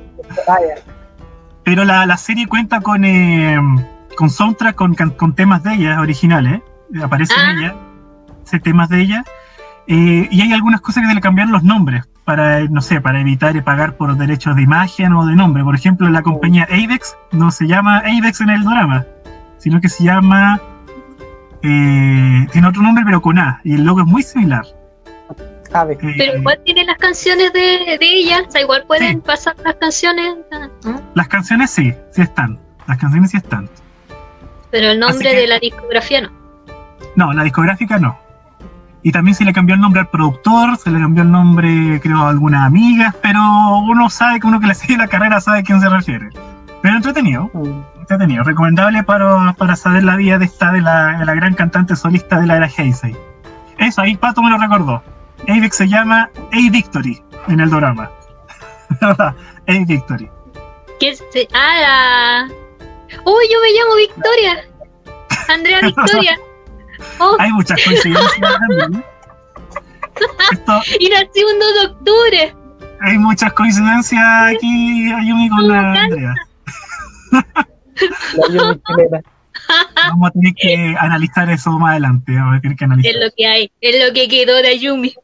[1.64, 3.58] Pero la, la serie cuenta con, eh,
[4.16, 6.60] con soundtrack, con, con temas de ella originales.
[6.94, 7.52] eh, Aparecen Ah.
[7.58, 7.74] ella,
[8.44, 9.24] ese temas de ella.
[9.86, 13.00] eh, y hay algunas cosas que se le cambiaron los nombres para, eh, no sé,
[13.00, 15.64] para evitar eh, pagar por derechos de imagen o de nombre.
[15.64, 19.04] Por ejemplo, la compañía Avex no se llama Avex en el drama,
[19.58, 20.60] sino que se llama.
[21.62, 23.60] eh, tiene otro nombre, pero con A.
[23.64, 24.64] Y el logo es muy similar.
[25.74, 29.22] Eh, Pero igual tiene las canciones de, de ella, o sea, igual pueden Sí.
[29.26, 30.34] pasar las canciones,
[30.84, 31.00] ¿no?
[31.14, 32.58] Las canciones sí, sí están.
[32.86, 33.68] Las canciones sí están.
[34.70, 36.30] pero el nombre que- de la discografía no.
[37.16, 38.16] No, la discográfica no.
[39.02, 42.18] Y también se le cambió el nombre al productor, se le cambió el nombre, creo,
[42.18, 43.38] a algunas amigas, pero
[43.80, 46.28] uno sabe que uno que le sigue la carrera sabe a quién se refiere.
[46.82, 47.82] Pero entretenido, Mm.
[48.00, 48.44] entretenido.
[48.44, 52.40] Recomendable para, para saber la vida de esta, de la, de la gran cantante solista
[52.40, 53.14] de la era Heisei.
[53.78, 55.02] Eso, ahí Pato me lo recordó.
[55.48, 58.10] Avex se llama A Victory en el drama.
[59.00, 59.34] A
[59.86, 60.28] Victory.
[61.00, 62.54] ¿Quién se- Ah, la...
[63.24, 64.64] ¡Uy, yo me llamo Victoria!
[65.48, 66.38] Andrea Victoria.
[67.18, 68.94] Oh, Hay muchas coincidencias también.
[69.00, 69.04] ¿eh?
[70.52, 72.54] Esto, y nací un 2 de octubre.
[73.00, 74.22] hay muchas coincidencias
[74.54, 76.34] aquí, Ayumi, con la Andrea.
[78.50, 79.22] La.
[80.08, 82.32] Vamos a tener que analizar eso más adelante.
[82.34, 83.12] Vamos a tener que analizar.
[83.14, 85.14] Es lo que hay, es lo que quedó de Ayumi.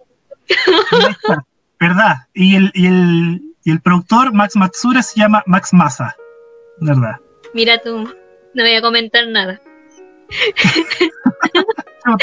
[0.49, 1.45] Está.
[1.81, 2.17] ¿Verdad?
[2.35, 6.17] Y el, y, el, y el productor, Max Matsura, se llama Max Massa.
[6.81, 7.17] ¿Verdad?
[7.55, 7.99] Mira tú,
[8.55, 9.61] no voy a comentar nada.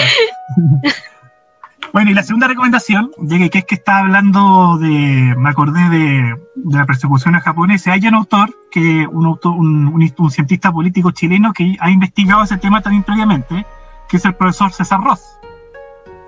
[1.93, 6.36] Bueno, y la segunda recomendación, llegué que es que estaba hablando de, me acordé de,
[6.55, 7.93] de la persecución a japonesa.
[7.93, 12.43] Hay un autor, que un, autor un, un- un cientista político chileno que ha investigado
[12.43, 13.65] ese tema también previamente,
[14.09, 15.21] que es el profesor César Ross.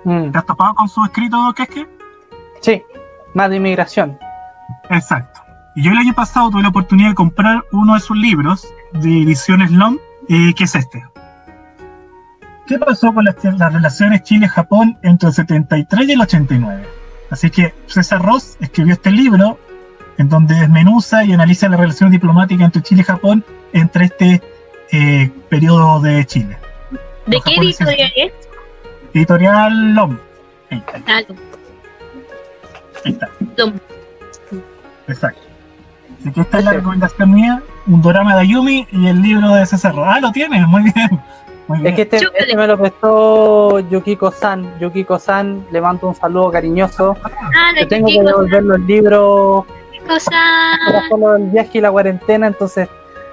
[0.04, 0.30] Mm.
[0.30, 1.88] ¿Te has topado con su escrito, que es que?
[2.60, 2.82] Sí,
[3.34, 4.18] más de inmigración.
[4.90, 5.40] Exacto.
[5.74, 9.22] Y yo el año pasado tuve la oportunidad de comprar uno de sus libros de
[9.22, 11.04] ediciones LOM, eh, que es este.
[12.66, 16.86] ¿Qué pasó con las, las relaciones Chile-Japón entre el 73 y el 89?
[17.30, 19.58] Así que César Ross escribió este libro
[20.18, 24.42] en donde desmenuza y analiza las relaciones diplomáticas entre Chile y Japón entre este
[24.90, 26.58] eh, periodo de Chile.
[27.26, 28.32] ¿De Los qué editorial es?
[29.14, 30.18] Editorial LOM.
[30.70, 31.22] Ahí está, Ah,
[33.04, 33.28] ahí está.
[33.56, 33.72] Lom.
[35.08, 35.40] Exacto.
[36.20, 39.64] Así que esta es la recomendación mía, un drama de Ayumi y el libro de
[39.66, 39.94] César.
[39.98, 41.20] Ah, lo tienes, muy bien.
[41.68, 41.88] Muy bien.
[41.90, 44.78] Es que este, este me lo prestó Yukiko-san.
[44.80, 47.16] Yukiko-san, le mando un saludo cariñoso.
[47.24, 49.64] Ah, Yo tengo que devolver los libros
[50.06, 52.88] para solo el viaje y la cuarentena, entonces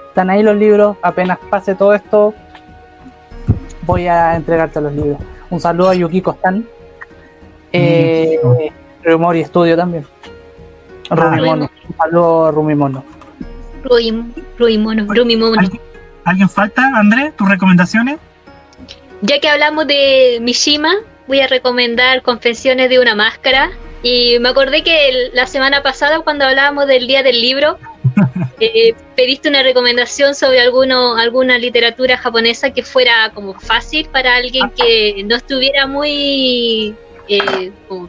[0.08, 0.96] están ahí los libros.
[1.02, 2.34] Apenas pase todo esto,
[3.82, 5.18] voy a entregarte los libros.
[5.50, 6.66] Un saludo a Yukiko-san.
[7.72, 8.38] Eh,
[9.04, 10.06] Rumori Studio también.
[11.10, 11.70] Rumimono.
[11.88, 13.04] Un saludo a Rumimono.
[13.84, 15.60] Ruimono, Rumimono.
[15.60, 15.80] ¿Alguien,
[16.24, 17.36] ¿Alguien falta, Andrés?
[17.36, 18.18] ¿Tus recomendaciones?
[19.22, 20.92] Ya que hablamos de Mishima,
[21.28, 23.70] voy a recomendar Confesiones de una máscara.
[24.02, 27.78] Y me acordé que el- la semana pasada, cuando hablábamos del Día del Libro,
[28.60, 34.70] eh, pediste una recomendación sobre alguno, alguna literatura japonesa que fuera como fácil para alguien
[34.70, 36.94] que no estuviera muy
[37.28, 38.08] eh, como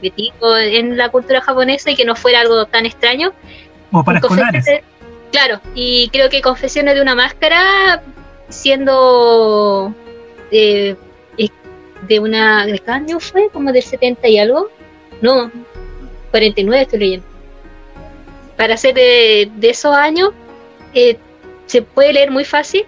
[0.57, 3.33] en la cultura japonesa y que no fuera algo tan extraño.
[3.91, 4.65] ¿O para escolares?
[5.31, 8.01] Claro, y creo que Confesiones de una máscara,
[8.49, 9.93] siendo
[10.51, 10.95] eh,
[12.07, 12.65] de una.
[12.65, 13.49] ¿De qué año fue?
[13.49, 14.69] ¿Como del 70 y algo?
[15.21, 15.51] No,
[16.31, 17.26] 49 estoy leyendo.
[18.57, 20.31] Para ser de, de esos años,
[20.93, 21.17] eh,
[21.67, 22.85] se puede leer muy fácil.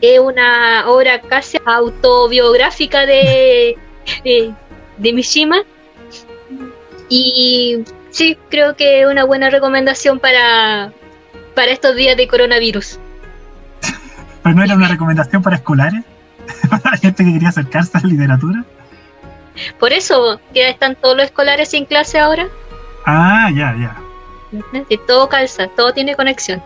[0.00, 3.78] Es una obra casi autobiográfica de,
[4.24, 4.52] de,
[4.98, 5.62] de Mishima.
[7.08, 10.92] Y sí, creo que es una buena recomendación para,
[11.54, 12.98] para estos días de coronavirus.
[14.42, 16.02] ¿Pero no era una recomendación para escolares?
[16.82, 18.64] ¿Para gente que quería acercarse a la literatura?
[19.78, 22.48] Por eso, que están todos los escolares sin clase ahora.
[23.06, 23.96] Ah, ya, ya.
[24.88, 26.62] Que todo calza, todo tiene conexión.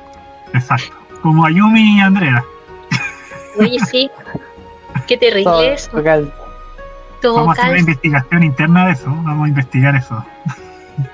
[0.54, 0.94] Exacto.
[1.22, 2.44] Como Ayumi y Andrea.
[3.58, 4.10] Oye, sí.
[5.06, 5.90] Qué terrible Todo- eso.
[7.20, 7.78] Todo Vamos a hacer una calza.
[7.78, 9.06] investigación interna de eso.
[9.06, 10.24] Vamos a investigar eso.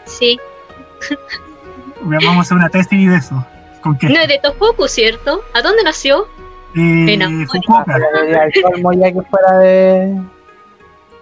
[0.06, 0.38] Sí.
[2.02, 3.44] Vamos a hacer una tesis de eso.
[3.82, 4.08] ¿Con qué?
[4.08, 5.42] No es de Tohoku, ¿cierto?
[5.54, 6.26] ¿A dónde nació?
[6.74, 7.46] Eh, en.
[7.48, 7.96] Fukuoka.
[7.98, 10.20] Ya, colmo ya que fuera de.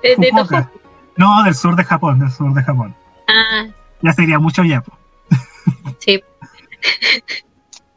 [0.02, 0.62] Es de Fukuoka.
[0.62, 0.81] Tohoku.
[1.16, 2.94] No, del sur de Japón, del sur de Japón.
[3.28, 3.64] Ah,
[4.02, 4.82] Ya sería mucho ya.
[5.98, 6.22] Sí.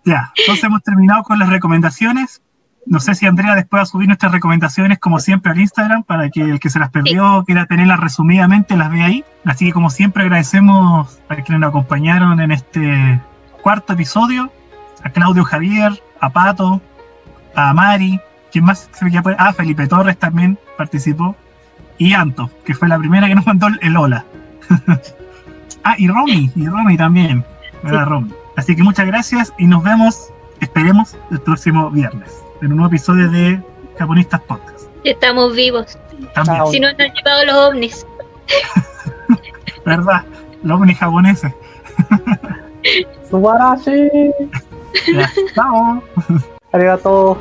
[0.06, 2.42] Ya, entonces hemos terminado con las recomendaciones.
[2.86, 6.30] no sé si Andrea después va a subir nuestras recomendaciones como siempre al Instagram para
[6.30, 9.24] que el que se las perdió quiera tenerlas resumidamente las vea ahí.
[9.46, 13.22] Así que como siempre agradecemos a quienes nos acompañaron en este
[13.62, 14.52] cuarto episodio,
[15.04, 16.82] a Claudio Javier, a Pato,
[17.56, 18.20] a Mari,
[18.52, 21.36] quien más se me Ah, Felipe Torres también participó.
[21.98, 24.26] Y Anto, que fue la primera que nos mandó el hola.
[25.84, 27.44] ah, y Romy, y Romy también.
[28.56, 30.30] Así que muchas gracias y nos vemos,
[30.60, 33.62] esperemos, el próximo viernes en un nuevo episodio de
[33.98, 34.82] Japonistas Podcast.
[35.04, 35.98] Estamos vivos.
[36.34, 36.68] También.
[36.68, 38.06] Si no nos han llevado los ovnis.
[39.86, 40.24] ¿verdad?
[40.64, 41.54] Los ovnis japoneses.
[43.30, 44.10] Subarashi.
[45.14, 46.04] Ya, chao.
[46.72, 47.38] Arigato.